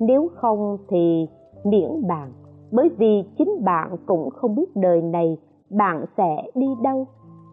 Nếu 0.00 0.28
không 0.34 0.78
thì 0.88 1.28
miễn 1.64 2.06
bàn, 2.08 2.32
bởi 2.72 2.88
vì 2.98 3.24
chính 3.38 3.64
bạn 3.64 3.96
cũng 4.06 4.30
không 4.30 4.54
biết 4.54 4.76
đời 4.76 5.02
này 5.02 5.38
bạn 5.70 6.04
sẽ 6.16 6.42
đi 6.54 6.66
đâu. 6.82 7.06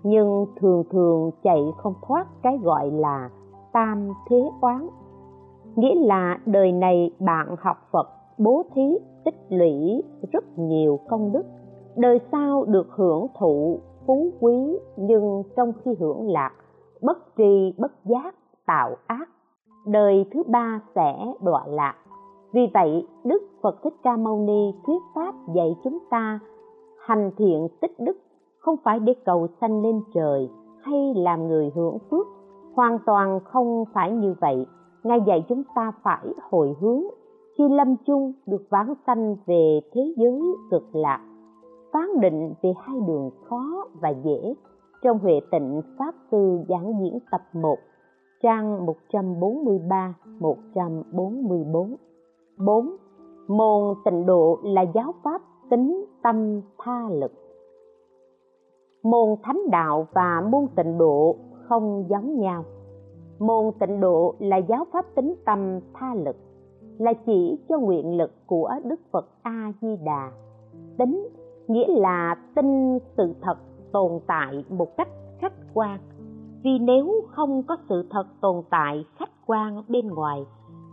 Nhưng 0.04 0.46
thường 0.60 0.84
thường 0.92 1.32
chạy 1.44 1.62
không 1.78 1.94
thoát 2.08 2.28
cái 2.44 2.58
gọi 2.64 2.92
là 2.92 3.30
tam 3.74 4.10
thế 4.30 4.50
oán. 4.62 4.88
Nghĩa 5.76 5.96
là 5.96 6.40
đời 6.46 6.72
này 6.72 7.12
bạn 7.20 7.56
học 7.60 7.78
phật, 7.92 8.08
bố 8.38 8.64
thí, 8.76 8.98
tích 9.26 9.36
lũy 9.50 10.04
rất 10.32 10.44
nhiều 10.58 11.00
công 11.10 11.32
đức. 11.32 11.44
Đời 11.96 12.20
sau 12.32 12.66
được 12.66 12.88
hưởng 12.92 13.28
thụ 13.40 13.80
phú 14.08 14.34
quý, 14.40 14.78
nhưng 14.98 15.44
trong 15.56 15.74
khi 15.84 15.92
hưởng 16.00 16.28
lạc, 16.28 16.52
bất 17.02 17.18
tri, 17.38 17.74
bất 17.78 17.92
giác, 18.06 18.36
tạo 18.66 18.96
ác, 19.08 19.30
đời 19.86 20.26
thứ 20.34 20.44
ba 20.48 20.80
sẽ 20.96 21.34
đọa 21.42 21.64
lạc. 21.68 21.96
Vì 22.52 22.62
vậy, 22.74 23.08
đức 23.24 23.44
phật 23.62 23.84
thích 23.84 23.94
ca 24.04 24.18
mâu 24.18 24.40
ni 24.40 24.74
thuyết 24.86 25.02
pháp 25.16 25.36
dạy 25.56 25.76
chúng 25.84 26.00
ta 26.10 26.40
hành 27.06 27.32
thiện 27.38 27.68
tích 27.82 28.00
đức 28.00 28.18
không 28.60 28.76
phải 28.84 29.00
để 29.00 29.14
cầu 29.26 29.48
sanh 29.62 29.82
lên 29.82 30.02
trời 30.14 30.50
hay 30.82 31.14
làm 31.16 31.48
người 31.48 31.72
hưởng 31.76 31.98
phước. 32.12 32.28
Hoàn 32.74 33.00
toàn 33.06 33.40
không 33.40 33.86
phải 33.94 34.12
như 34.12 34.36
vậy. 34.42 34.66
Ngài 35.04 35.22
dạy 35.28 35.46
chúng 35.50 35.64
ta 35.76 35.92
phải 36.04 36.28
hồi 36.50 36.76
hướng. 36.82 37.04
Khi 37.58 37.70
lâm 37.70 37.96
chung 38.06 38.34
được 38.46 38.62
vãng 38.70 38.94
sanh 39.08 39.36
về 39.46 39.80
thế 39.94 40.14
giới 40.18 40.42
cực 40.72 40.96
lạc 40.96 41.33
phán 41.94 42.22
định 42.22 42.54
về 42.62 42.74
hai 42.80 42.96
đường 43.08 43.30
khó 43.50 43.86
và 44.02 44.10
dễ 44.10 44.54
trong 45.04 45.20
Huệ 45.20 45.40
Tịnh 45.52 45.82
Pháp 45.98 46.16
Sư 46.32 46.60
giảng 46.70 46.94
diễn 47.02 47.20
tập 47.32 47.42
1, 47.54 47.78
trang 48.44 48.86
143, 48.86 50.14
144. 50.40 51.96
4. 52.58 52.96
Môn 53.48 53.96
tịnh 54.06 54.26
độ 54.26 54.60
là 54.64 54.82
giáo 54.82 55.14
pháp 55.24 55.42
tính 55.70 56.06
tâm 56.24 56.62
tha 56.78 57.10
lực. 57.10 57.32
Môn 59.04 59.36
thánh 59.44 59.60
đạo 59.72 60.08
và 60.14 60.42
môn 60.52 60.68
tịnh 60.76 60.98
độ 60.98 61.36
không 61.68 62.06
giống 62.10 62.40
nhau. 62.40 62.64
Môn 63.40 63.72
tịnh 63.80 64.00
độ 64.00 64.36
là 64.40 64.58
giáo 64.58 64.86
pháp 64.94 65.06
tính 65.16 65.36
tâm 65.46 65.80
tha 65.94 66.16
lực, 66.16 66.36
là 66.98 67.14
chỉ 67.26 67.60
cho 67.70 67.80
nguyện 67.80 68.18
lực 68.18 68.32
của 68.48 68.70
Đức 68.84 69.00
Phật 69.12 69.26
A 69.42 69.74
Di 69.82 69.98
Đà. 70.06 70.32
Tính 70.98 71.28
nghĩa 71.68 71.88
là 71.88 72.36
tin 72.56 73.00
sự 73.18 73.36
thật 73.42 73.58
tồn 73.92 74.12
tại 74.28 74.66
một 74.70 74.98
cách 74.98 75.10
khách 75.40 75.54
quan. 75.74 76.00
Vì 76.64 76.80
nếu 76.80 77.12
không 77.28 77.64
có 77.64 77.78
sự 77.90 78.08
thật 78.10 78.28
tồn 78.42 78.64
tại 78.70 79.06
khách 79.20 79.32
quan 79.46 79.84
bên 79.88 80.08
ngoài, 80.08 80.40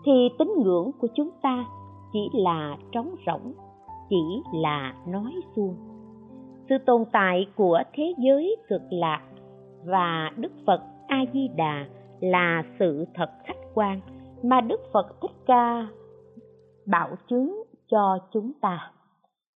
thì 0.05 0.29
tín 0.39 0.49
ngưỡng 0.57 0.91
của 1.01 1.09
chúng 1.15 1.31
ta 1.43 1.65
chỉ 2.13 2.29
là 2.33 2.77
trống 2.93 3.15
rỗng, 3.27 3.53
chỉ 4.09 4.43
là 4.55 4.95
nói 5.07 5.33
suông. 5.57 5.77
Sự 6.69 6.75
tồn 6.87 7.05
tại 7.13 7.47
của 7.57 7.83
thế 7.93 8.15
giới 8.19 8.57
cực 8.69 8.83
lạc 8.91 9.23
và 9.85 10.31
đức 10.37 10.53
phật 10.67 10.81
a 11.09 11.25
di 11.33 11.49
đà 11.57 11.87
là 12.21 12.63
sự 12.79 13.05
thật 13.15 13.31
khách 13.45 13.75
quan 13.75 14.01
mà 14.43 14.61
đức 14.61 14.81
phật 14.93 15.21
thích 15.23 15.37
ca 15.47 15.89
bảo 16.87 17.09
chứng 17.29 17.63
cho 17.91 18.19
chúng 18.33 18.53
ta. 18.61 18.93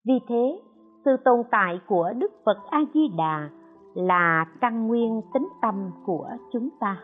Vì 0.06 0.14
thế 0.28 0.60
sự 1.04 1.16
tồn 1.24 1.42
tại 1.50 1.80
của 1.86 2.12
đức 2.18 2.32
phật 2.44 2.58
a 2.70 2.80
di 2.94 3.08
đà 3.18 3.48
là 3.94 4.46
căn 4.60 4.86
nguyên 4.88 5.22
tính 5.34 5.48
tâm 5.62 5.90
của 6.06 6.28
chúng 6.52 6.68
ta. 6.80 7.00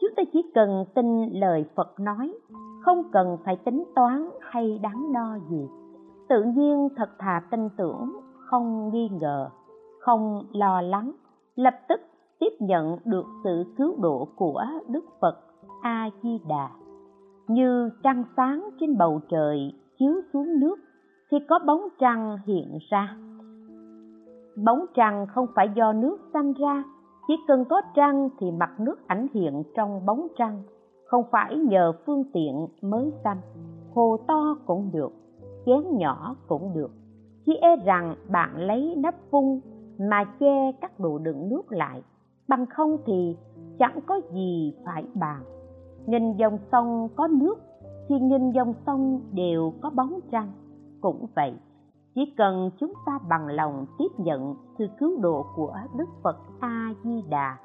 Chúng 0.00 0.10
ta 0.16 0.22
chỉ 0.32 0.42
cần 0.54 0.84
tin 0.94 1.28
lời 1.32 1.64
phật 1.74 2.00
nói, 2.00 2.34
không 2.84 3.02
cần 3.12 3.38
phải 3.44 3.56
tính 3.56 3.84
toán 3.94 4.28
hay 4.40 4.78
đắn 4.82 5.12
đo 5.12 5.38
gì. 5.50 5.68
Tự 6.28 6.42
nhiên 6.42 6.88
thật 6.96 7.10
thà 7.18 7.42
tin 7.50 7.68
tưởng, 7.76 8.12
không 8.34 8.90
nghi 8.92 9.08
ngờ, 9.20 9.48
không 10.00 10.42
lo 10.52 10.80
lắng, 10.80 11.12
lập 11.56 11.74
tức 11.88 12.00
tiếp 12.38 12.52
nhận 12.58 12.98
được 13.04 13.26
sự 13.44 13.64
cứu 13.76 13.94
độ 14.00 14.28
của 14.36 14.64
đức 14.88 15.04
phật 15.20 15.36
a 15.82 16.10
di 16.22 16.40
đà 16.48 16.70
như 17.48 17.90
trăng 18.02 18.24
sáng 18.36 18.70
trên 18.80 18.98
bầu 18.98 19.20
trời 19.28 19.72
chiếu 19.98 20.12
xuống 20.32 20.60
nước, 20.60 20.76
thì 21.30 21.36
có 21.48 21.58
bóng 21.66 21.82
trăng 21.98 22.38
hiện 22.46 22.78
ra 22.90 23.16
bóng 24.64 24.84
trăng 24.94 25.26
không 25.26 25.46
phải 25.54 25.68
do 25.74 25.92
nước 25.92 26.18
sanh 26.32 26.52
ra, 26.52 26.84
chỉ 27.28 27.34
cần 27.48 27.64
có 27.64 27.82
trăng 27.94 28.28
thì 28.38 28.50
mặt 28.50 28.80
nước 28.80 29.06
ảnh 29.06 29.26
hiện 29.34 29.62
trong 29.76 30.06
bóng 30.06 30.26
trăng, 30.36 30.62
không 31.06 31.24
phải 31.30 31.56
nhờ 31.56 31.92
phương 32.06 32.24
tiện 32.32 32.66
mới 32.82 33.12
sanh 33.24 33.40
hồ 33.94 34.16
to 34.26 34.56
cũng 34.66 34.90
được, 34.92 35.12
chén 35.66 35.98
nhỏ 35.98 36.36
cũng 36.48 36.74
được. 36.74 36.90
Chỉ 37.46 37.56
e 37.56 37.76
rằng 37.76 38.16
bạn 38.28 38.56
lấy 38.56 38.94
nắp 38.96 39.14
vung 39.30 39.60
mà 39.98 40.24
che 40.40 40.72
các 40.80 41.00
đồ 41.00 41.18
đựng 41.18 41.48
nước 41.48 41.72
lại, 41.72 42.02
bằng 42.48 42.66
không 42.66 42.96
thì 43.06 43.36
chẳng 43.78 44.00
có 44.06 44.20
gì 44.32 44.74
phải 44.84 45.04
bàn. 45.14 45.42
Nhìn 46.06 46.32
dòng 46.32 46.58
sông 46.72 47.08
có 47.16 47.26
nước 47.26 47.58
thì 48.08 48.20
nhìn 48.20 48.50
dòng 48.50 48.74
sông 48.86 49.20
đều 49.32 49.72
có 49.80 49.90
bóng 49.90 50.20
trăng, 50.30 50.52
cũng 51.00 51.26
vậy 51.34 51.54
chỉ 52.18 52.32
cần 52.36 52.70
chúng 52.80 52.92
ta 53.06 53.18
bằng 53.28 53.46
lòng 53.46 53.86
tiếp 53.98 54.08
nhận 54.16 54.54
sự 54.78 54.86
cứu 54.98 55.20
độ 55.20 55.46
của 55.54 55.74
đức 55.98 56.08
phật 56.22 56.36
a 56.60 56.94
di 57.04 57.22
đà 57.28 57.56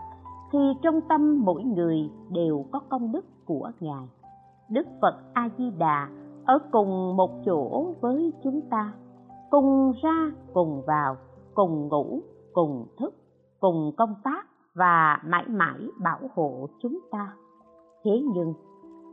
thì 0.51 0.59
trong 0.81 1.01
tâm 1.09 1.41
mỗi 1.45 1.63
người 1.63 2.11
đều 2.29 2.65
có 2.71 2.79
công 2.89 3.11
đức 3.11 3.25
của 3.45 3.71
ngài. 3.79 4.07
Đức 4.69 4.87
phật 5.01 5.15
a 5.33 5.49
di 5.57 5.71
đà 5.77 6.09
ở 6.45 6.59
cùng 6.71 7.17
một 7.17 7.31
chỗ 7.45 7.93
với 8.01 8.33
chúng 8.43 8.61
ta, 8.69 8.93
cùng 9.51 9.93
ra, 10.03 10.31
cùng 10.53 10.81
vào, 10.87 11.15
cùng 11.53 11.87
ngủ, 11.87 12.19
cùng 12.53 12.87
thức, 12.99 13.13
cùng 13.59 13.91
công 13.97 14.15
tác 14.23 14.47
và 14.75 15.21
mãi 15.25 15.45
mãi 15.47 15.79
bảo 16.03 16.19
hộ 16.35 16.67
chúng 16.81 16.99
ta. 17.11 17.33
Thế 18.03 18.21
nhưng, 18.33 18.53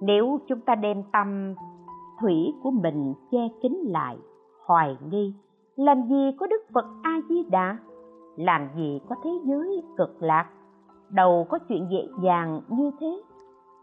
nếu 0.01 0.38
chúng 0.49 0.61
ta 0.61 0.74
đem 0.74 1.03
tâm 1.12 1.55
thủy 2.20 2.55
của 2.62 2.70
mình 2.70 3.14
che 3.30 3.49
kín 3.62 3.72
lại 3.84 4.18
hoài 4.71 4.97
nghi, 5.11 5.35
làm 5.77 6.03
gì 6.09 6.37
có 6.39 6.47
đức 6.47 6.62
phật 6.73 6.87
a 7.03 7.21
di 7.29 7.43
đà 7.51 7.77
làm 8.37 8.68
gì 8.77 9.01
có 9.09 9.16
thế 9.25 9.31
giới 9.45 9.83
cực 9.97 10.23
lạc? 10.23 10.47
Đâu 11.09 11.47
có 11.49 11.59
chuyện 11.59 11.87
dễ 11.91 12.09
dàng 12.23 12.61
như 12.68 12.91
thế. 13.01 13.23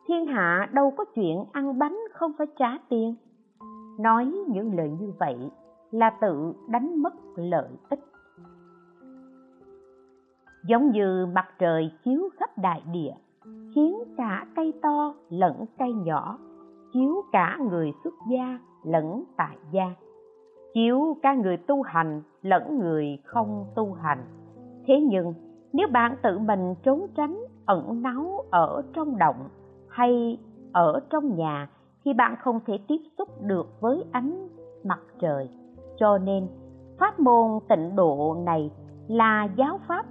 Thiên 0.07 0.25
hạ 0.25 0.69
đâu 0.71 0.93
có 0.97 1.05
chuyện 1.15 1.45
ăn 1.51 1.79
bánh 1.79 1.99
không 2.13 2.31
phải 2.37 2.47
trả 2.59 2.77
tiền. 2.89 3.15
Nói 3.99 4.25
những 4.47 4.75
lời 4.75 4.89
như 4.99 5.13
vậy 5.19 5.37
là 5.91 6.09
tự 6.21 6.53
đánh 6.67 7.01
mất 7.01 7.13
lợi 7.35 7.69
ích. 7.89 7.99
Giống 10.67 10.91
như 10.91 11.25
mặt 11.35 11.47
trời 11.59 11.91
chiếu 12.03 12.29
khắp 12.39 12.57
đại 12.57 12.83
địa, 12.91 13.13
khiến 13.75 14.03
cả 14.17 14.45
cây 14.55 14.73
to 14.81 15.13
lẫn 15.29 15.65
cây 15.77 15.93
nhỏ, 15.93 16.37
chiếu 16.93 17.21
cả 17.31 17.57
người 17.71 17.93
xuất 18.03 18.13
gia 18.29 18.59
lẫn 18.83 19.23
tại 19.37 19.57
gia 19.71 20.06
chiếu 20.73 21.17
cả 21.23 21.33
người 21.33 21.57
tu 21.57 21.81
hành 21.81 22.21
lẫn 22.41 22.79
người 22.79 23.17
không 23.23 23.65
tu 23.75 23.93
hành. 23.93 24.23
Thế 24.85 25.01
nhưng, 25.01 25.33
nếu 25.73 25.87
bạn 25.91 26.15
tự 26.23 26.39
mình 26.39 26.75
trốn 26.83 27.07
tránh, 27.15 27.45
ẩn 27.65 28.01
náu 28.01 28.45
ở 28.51 28.81
trong 28.93 29.17
động 29.17 29.49
hay 29.89 30.37
ở 30.71 30.99
trong 31.09 31.35
nhà, 31.35 31.69
thì 32.05 32.13
bạn 32.13 32.35
không 32.39 32.59
thể 32.65 32.77
tiếp 32.87 32.97
xúc 33.17 33.29
được 33.41 33.81
với 33.81 34.03
ánh 34.11 34.47
mặt 34.83 34.99
trời. 35.19 35.49
Cho 35.97 36.17
nên, 36.17 36.47
pháp 36.99 37.19
môn 37.19 37.59
tịnh 37.69 37.95
độ 37.95 38.37
này 38.45 38.71
là 39.07 39.47
giáo 39.55 39.79
pháp 39.87 40.05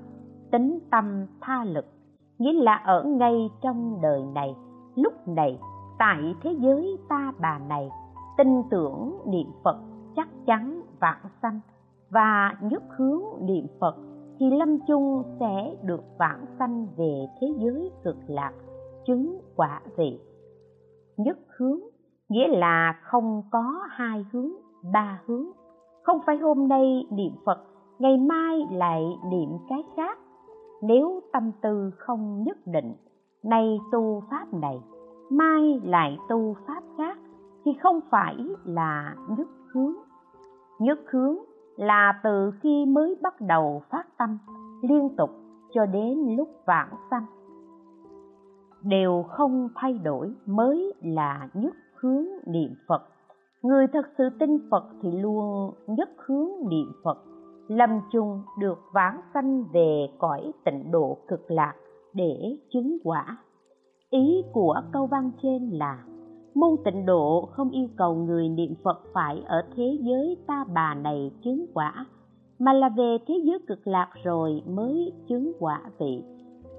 tính 0.50 0.78
tâm 0.90 1.26
tha 1.40 1.64
lực, 1.64 1.86
nghĩa 2.38 2.52
là 2.52 2.74
ở 2.74 3.04
ngay 3.04 3.50
trong 3.62 3.98
đời 4.02 4.22
này. 4.34 4.54
Lúc 4.94 5.28
này, 5.28 5.58
tại 5.98 6.34
thế 6.42 6.56
giới 6.60 6.98
ta 7.08 7.32
bà 7.40 7.58
này, 7.58 7.90
tin 8.38 8.62
tưởng 8.70 9.18
niệm 9.26 9.46
phật 9.64 9.76
chắc 10.16 10.28
chắn 10.46 10.82
vãng 11.00 11.28
sanh 11.42 11.60
và 12.10 12.54
nhất 12.62 12.82
hướng 12.96 13.22
niệm 13.40 13.66
phật 13.80 13.96
thì 14.38 14.50
lâm 14.50 14.78
chung 14.86 15.22
sẽ 15.40 15.76
được 15.82 16.02
vãng 16.18 16.44
sanh 16.58 16.86
về 16.96 17.26
thế 17.40 17.46
giới 17.58 17.90
cực 18.04 18.16
lạc, 18.26 18.52
chứng 19.06 19.40
quả 19.56 19.80
vị. 19.96 20.20
Nhất 21.16 21.38
hướng 21.58 21.80
nghĩa 22.28 22.48
là 22.48 23.00
không 23.02 23.42
có 23.50 23.82
hai 23.88 24.24
hướng, 24.32 24.50
ba 24.92 25.20
hướng. 25.26 25.46
Không 26.02 26.20
phải 26.26 26.36
hôm 26.36 26.68
nay 26.68 27.06
niệm 27.10 27.32
phật, 27.46 27.64
ngày 27.98 28.16
mai 28.16 28.66
lại 28.70 29.02
niệm 29.30 29.48
cái 29.68 29.84
khác. 29.96 30.18
Nếu 30.82 31.20
tâm 31.32 31.52
tư 31.62 31.90
không 31.96 32.42
nhất 32.42 32.58
định, 32.66 32.94
nay 33.44 33.78
tu 33.92 34.22
pháp 34.30 34.54
này, 34.54 34.80
mai 35.30 35.80
lại 35.84 36.18
tu 36.28 36.56
pháp 36.66 36.82
khác, 36.96 37.18
thì 37.64 37.72
không 37.82 38.00
phải 38.10 38.36
là 38.64 39.16
nhất 39.38 39.48
hướng 39.72 39.92
nhất 40.78 40.98
hướng 41.10 41.36
là 41.76 42.20
từ 42.24 42.50
khi 42.60 42.86
mới 42.86 43.14
bắt 43.22 43.40
đầu 43.40 43.82
phát 43.90 44.18
tâm 44.18 44.38
liên 44.82 45.16
tục 45.16 45.30
cho 45.72 45.86
đến 45.86 46.36
lúc 46.36 46.48
vãng 46.66 46.94
sanh. 47.10 47.26
Đều 48.82 49.24
không 49.28 49.68
thay 49.74 49.98
đổi 49.98 50.34
mới 50.46 50.92
là 51.02 51.48
nhất 51.54 51.74
hướng 51.94 52.24
niệm 52.46 52.74
phật. 52.88 53.02
Người 53.62 53.86
thật 53.92 54.06
sự 54.18 54.28
tin 54.38 54.70
phật 54.70 54.84
thì 55.02 55.10
luôn 55.12 55.70
nhất 55.86 56.08
hướng 56.26 56.48
niệm 56.68 56.92
phật, 57.04 57.18
lâm 57.68 58.00
chung 58.12 58.42
được 58.58 58.78
vãng 58.92 59.20
sanh 59.34 59.64
về 59.72 60.08
cõi 60.18 60.52
tịnh 60.64 60.90
độ 60.90 61.18
cực 61.28 61.50
lạc 61.50 61.74
để 62.14 62.58
chứng 62.72 62.98
quả. 63.04 63.36
Ý 64.10 64.42
của 64.52 64.80
câu 64.92 65.06
văn 65.06 65.30
trên 65.42 65.70
là 65.70 66.04
môn 66.56 66.70
tịnh 66.84 67.06
độ 67.06 67.48
không 67.52 67.70
yêu 67.70 67.88
cầu 67.96 68.14
người 68.14 68.48
niệm 68.48 68.74
phật 68.84 69.02
phải 69.14 69.42
ở 69.46 69.62
thế 69.76 69.98
giới 70.00 70.36
ta 70.46 70.64
bà 70.74 70.94
này 70.94 71.30
chứng 71.44 71.66
quả, 71.74 72.06
mà 72.58 72.72
là 72.72 72.88
về 72.88 73.18
thế 73.26 73.34
giới 73.44 73.58
cực 73.68 73.86
lạc 73.86 74.08
rồi 74.24 74.62
mới 74.66 75.12
chứng 75.28 75.52
quả 75.58 75.82
vị. 75.98 76.22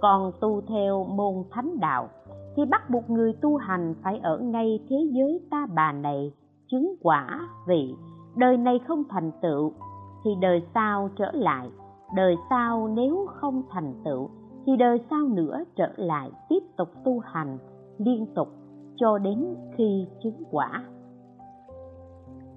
Còn 0.01 0.31
tu 0.41 0.61
theo 0.61 1.03
môn 1.03 1.33
thánh 1.51 1.79
đạo, 1.79 2.09
thì 2.55 2.65
bắt 2.65 2.89
buộc 2.89 3.09
người 3.09 3.33
tu 3.33 3.55
hành 3.55 3.95
phải 4.03 4.19
ở 4.23 4.37
ngay 4.37 4.79
thế 4.89 4.97
giới 5.11 5.41
ta 5.51 5.67
bà 5.75 5.91
này 5.91 6.31
chứng 6.71 6.95
quả 7.01 7.39
vị. 7.67 7.93
Đời 8.35 8.57
này 8.57 8.79
không 8.87 9.03
thành 9.09 9.31
tựu, 9.41 9.71
thì 10.23 10.31
đời 10.41 10.61
sau 10.73 11.09
trở 11.17 11.31
lại. 11.33 11.69
Đời 12.15 12.35
sau 12.49 12.87
nếu 12.87 13.27
không 13.29 13.63
thành 13.69 13.93
tựu, 14.05 14.29
thì 14.65 14.75
đời 14.77 14.99
sau 15.09 15.27
nữa 15.27 15.63
trở 15.75 15.89
lại 15.95 16.31
tiếp 16.49 16.63
tục 16.77 16.87
tu 17.05 17.19
hành 17.19 17.57
liên 17.97 18.25
tục 18.35 18.47
cho 18.97 19.17
đến 19.17 19.55
khi 19.77 20.07
chứng 20.23 20.43
quả. 20.51 20.83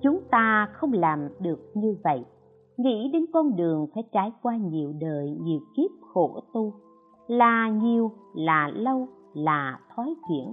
Chúng 0.02 0.20
ta 0.30 0.68
không 0.72 0.92
làm 0.92 1.28
được 1.40 1.70
như 1.74 1.96
vậy. 2.04 2.24
Nghĩ 2.76 3.10
đến 3.12 3.24
con 3.32 3.56
đường 3.56 3.86
phải 3.94 4.02
trải 4.12 4.32
qua 4.42 4.56
nhiều 4.56 4.92
đời, 5.00 5.36
nhiều 5.40 5.60
kiếp 5.76 5.90
khổ 6.12 6.40
tu. 6.52 6.72
Là 7.26 7.68
nhiều, 7.68 8.12
là 8.34 8.70
lâu, 8.74 9.08
là 9.34 9.78
thói 9.96 10.14
chuyển. 10.28 10.52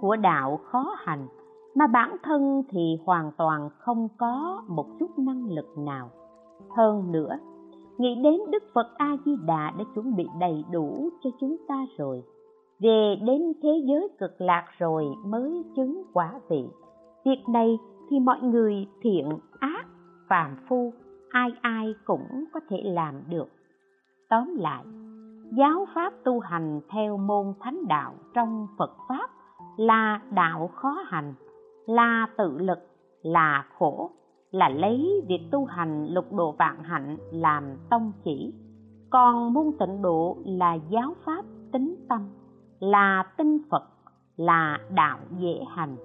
Của 0.00 0.16
đạo 0.16 0.56
khó 0.64 0.94
hành, 0.98 1.26
mà 1.74 1.86
bản 1.86 2.16
thân 2.22 2.62
thì 2.70 2.98
hoàn 3.04 3.32
toàn 3.38 3.70
không 3.78 4.08
có 4.18 4.62
một 4.68 4.86
chút 5.00 5.18
năng 5.18 5.46
lực 5.46 5.78
nào. 5.78 6.10
Hơn 6.76 7.12
nữa, 7.12 7.38
nghĩ 7.98 8.14
đến 8.22 8.40
đức 8.50 8.62
phật 8.74 8.86
a 8.96 9.16
di 9.24 9.36
đà 9.46 9.72
đã 9.78 9.84
chuẩn 9.94 10.16
bị 10.16 10.26
đầy 10.40 10.64
đủ 10.70 11.08
cho 11.22 11.30
chúng 11.40 11.56
ta 11.68 11.86
rồi 11.98 12.22
về 12.80 13.16
đến 13.26 13.52
thế 13.62 13.82
giới 13.84 14.08
cực 14.18 14.40
lạc 14.40 14.64
rồi 14.78 15.06
mới 15.26 15.64
chứng 15.76 16.02
quả 16.12 16.40
vị. 16.48 16.68
Việc 17.24 17.42
này 17.48 17.78
thì 18.10 18.20
mọi 18.20 18.40
người 18.42 18.86
thiện, 19.02 19.38
ác, 19.60 19.86
phàm 20.28 20.56
phu, 20.68 20.92
ai 21.30 21.50
ai 21.60 21.94
cũng 22.04 22.44
có 22.52 22.60
thể 22.68 22.82
làm 22.84 23.14
được. 23.28 23.48
Tóm 24.28 24.56
lại, 24.56 24.84
giáo 25.56 25.86
pháp 25.94 26.12
tu 26.24 26.40
hành 26.40 26.80
theo 26.88 27.16
môn 27.16 27.54
thánh 27.60 27.88
đạo 27.88 28.14
trong 28.34 28.66
phật 28.78 28.96
pháp 29.08 29.30
là 29.76 30.20
đạo 30.34 30.70
khó 30.74 30.96
hành, 31.06 31.34
là 31.86 32.28
tự 32.36 32.58
lực, 32.58 32.78
là 33.22 33.66
khổ, 33.78 34.10
là 34.50 34.68
lấy 34.68 35.22
việc 35.28 35.48
tu 35.50 35.64
hành 35.64 36.06
lục 36.06 36.32
độ 36.32 36.52
vạn 36.52 36.82
hạnh 36.82 37.16
làm 37.32 37.64
tông 37.90 38.12
chỉ. 38.24 38.54
Còn 39.10 39.52
môn 39.52 39.72
tịnh 39.78 40.02
độ 40.02 40.36
là 40.44 40.74
giáo 40.74 41.14
pháp 41.24 41.44
tính 41.72 42.06
tâm 42.08 42.28
là 42.80 43.24
tinh 43.36 43.58
phật, 43.70 43.82
là 44.36 44.78
đạo 44.94 45.18
dễ 45.38 45.64
hành, 45.68 45.96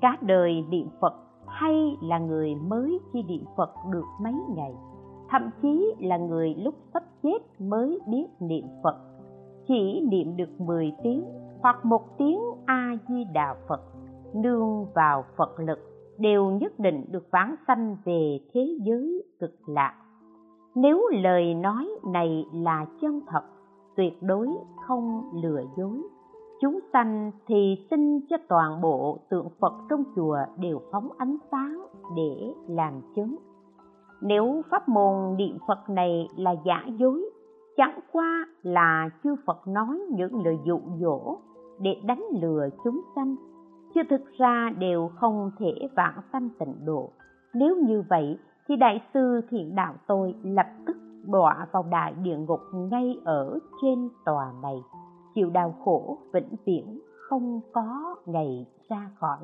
cả 0.00 0.16
đời 0.20 0.64
niệm 0.70 0.88
Phật 1.00 1.14
hay 1.46 1.96
là 2.02 2.18
người 2.18 2.54
mới 2.54 2.98
khi 3.12 3.22
niệm 3.22 3.44
Phật 3.56 3.70
được 3.90 4.06
mấy 4.20 4.34
ngày 4.56 4.74
thậm 5.34 5.50
chí 5.62 5.94
là 5.98 6.16
người 6.16 6.54
lúc 6.54 6.74
sắp 6.94 7.02
chết 7.22 7.38
mới 7.58 8.00
biết 8.06 8.26
niệm 8.40 8.64
Phật. 8.82 8.96
Chỉ 9.68 10.00
niệm 10.10 10.36
được 10.36 10.60
10 10.60 10.92
tiếng 11.02 11.24
hoặc 11.60 11.84
một 11.84 12.18
tiếng 12.18 12.40
A-di-đà 12.66 13.56
Phật, 13.68 13.80
nương 14.34 14.86
vào 14.94 15.24
Phật 15.36 15.60
lực, 15.60 15.78
đều 16.18 16.50
nhất 16.50 16.78
định 16.78 17.04
được 17.10 17.28
vãng 17.30 17.54
sanh 17.66 17.96
về 18.04 18.38
thế 18.54 18.78
giới 18.84 19.24
cực 19.40 19.68
lạc. 19.68 19.94
Nếu 20.74 21.08
lời 21.12 21.54
nói 21.54 21.88
này 22.12 22.44
là 22.52 22.86
chân 23.00 23.20
thật, 23.26 23.42
tuyệt 23.96 24.22
đối 24.22 24.48
không 24.86 25.30
lừa 25.42 25.62
dối. 25.76 26.02
Chúng 26.60 26.80
sanh 26.92 27.30
thì 27.46 27.86
xin 27.90 28.20
cho 28.30 28.36
toàn 28.48 28.80
bộ 28.80 29.18
tượng 29.28 29.48
phật 29.60 29.72
trong 29.90 30.04
chùa 30.16 30.38
đều 30.58 30.80
phóng 30.92 31.08
ánh 31.18 31.36
sáng 31.50 31.86
để 32.16 32.54
làm 32.68 32.92
chứng. 33.16 33.36
Nếu 34.20 34.62
pháp 34.70 34.88
môn 34.88 35.36
niệm 35.36 35.58
phật 35.68 35.90
này 35.90 36.28
là 36.36 36.54
giả 36.64 36.84
dối, 36.98 37.30
chẳng 37.76 38.00
qua 38.12 38.46
là 38.62 39.08
chư 39.24 39.36
phật 39.46 39.68
nói 39.68 40.00
những 40.10 40.44
lời 40.44 40.58
dụ 40.64 40.80
dỗ 41.00 41.36
để 41.80 41.96
đánh 42.04 42.24
lừa 42.42 42.68
chúng 42.84 43.00
sanh, 43.14 43.36
chứ 43.94 44.00
thực 44.10 44.22
ra 44.38 44.70
đều 44.78 45.10
không 45.14 45.50
thể 45.58 45.88
vãng 45.96 46.20
sanh 46.32 46.48
tịnh 46.58 46.84
độ. 46.84 47.10
Nếu 47.54 47.76
như 47.76 48.04
vậy 48.08 48.38
thì 48.68 48.76
đại 48.76 49.02
sư 49.14 49.40
thiện 49.50 49.74
đạo 49.74 49.94
tôi 50.06 50.34
lập 50.42 50.66
tức 50.86 50.96
đọa 51.28 51.66
vào 51.72 51.82
đại 51.90 52.14
địa 52.22 52.36
ngục 52.36 52.60
ngay 52.72 53.18
ở 53.24 53.58
trên 53.82 54.08
tòa 54.24 54.52
này. 54.62 54.82
Chịu 55.34 55.50
đau 55.50 55.74
khổ 55.84 56.18
vĩnh 56.32 56.54
viễn 56.64 57.00
không 57.28 57.60
có 57.72 58.16
ngày 58.26 58.66
ra 58.88 59.10
khỏi. 59.18 59.38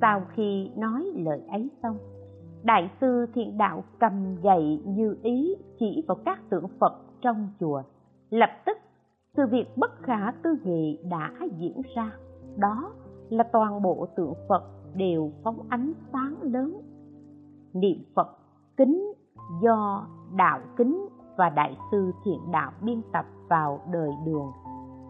Sau 0.00 0.22
khi 0.34 0.70
nói 0.76 1.04
lời 1.14 1.42
ấy 1.48 1.70
xong, 1.82 1.98
đại 2.62 2.90
sư 3.00 3.26
thiện 3.34 3.58
đạo 3.58 3.84
cầm 3.98 4.36
gậy 4.42 4.82
như 4.86 5.16
ý 5.22 5.54
chỉ 5.78 6.04
vào 6.08 6.16
các 6.24 6.50
tượng 6.50 6.68
phật 6.80 6.92
trong 7.20 7.48
chùa. 7.60 7.82
Lập 8.30 8.50
tức, 8.66 8.78
sự 9.36 9.42
việc 9.50 9.76
bất 9.76 9.90
khả 10.02 10.32
tư 10.42 10.50
nghị 10.64 10.98
đã 11.10 11.32
diễn 11.58 11.82
ra. 11.94 12.12
Đó 12.56 12.92
là 13.28 13.44
toàn 13.52 13.82
bộ 13.82 14.06
tượng 14.16 14.34
phật 14.48 14.62
đều 14.94 15.30
phóng 15.44 15.66
ánh 15.68 15.92
sáng 16.12 16.34
lớn. 16.42 16.80
Niệm 17.72 17.98
phật 18.14 18.28
kính 18.76 19.12
do 19.62 20.06
đạo 20.36 20.60
kính 20.76 21.08
và 21.36 21.50
đại 21.50 21.76
sư 21.90 22.12
thiện 22.24 22.40
đạo 22.50 22.72
biên 22.80 23.02
tập 23.12 23.26
vào 23.48 23.80
đời 23.92 24.10
đường. 24.26 24.52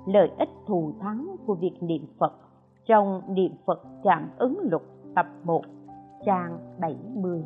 Lợi 0.07 0.31
ích 0.39 0.51
thù 0.67 0.93
thắng 1.01 1.37
của 1.47 1.55
việc 1.55 1.83
niệm 1.83 2.07
phật 2.19 2.33
trong 2.87 3.23
niệm 3.29 3.53
phật 3.67 3.83
cảm 4.05 4.31
ứng 4.39 4.59
lục 4.71 4.83
tập 5.15 5.27
1 5.45 5.63
trang 6.27 6.59
70 6.81 7.45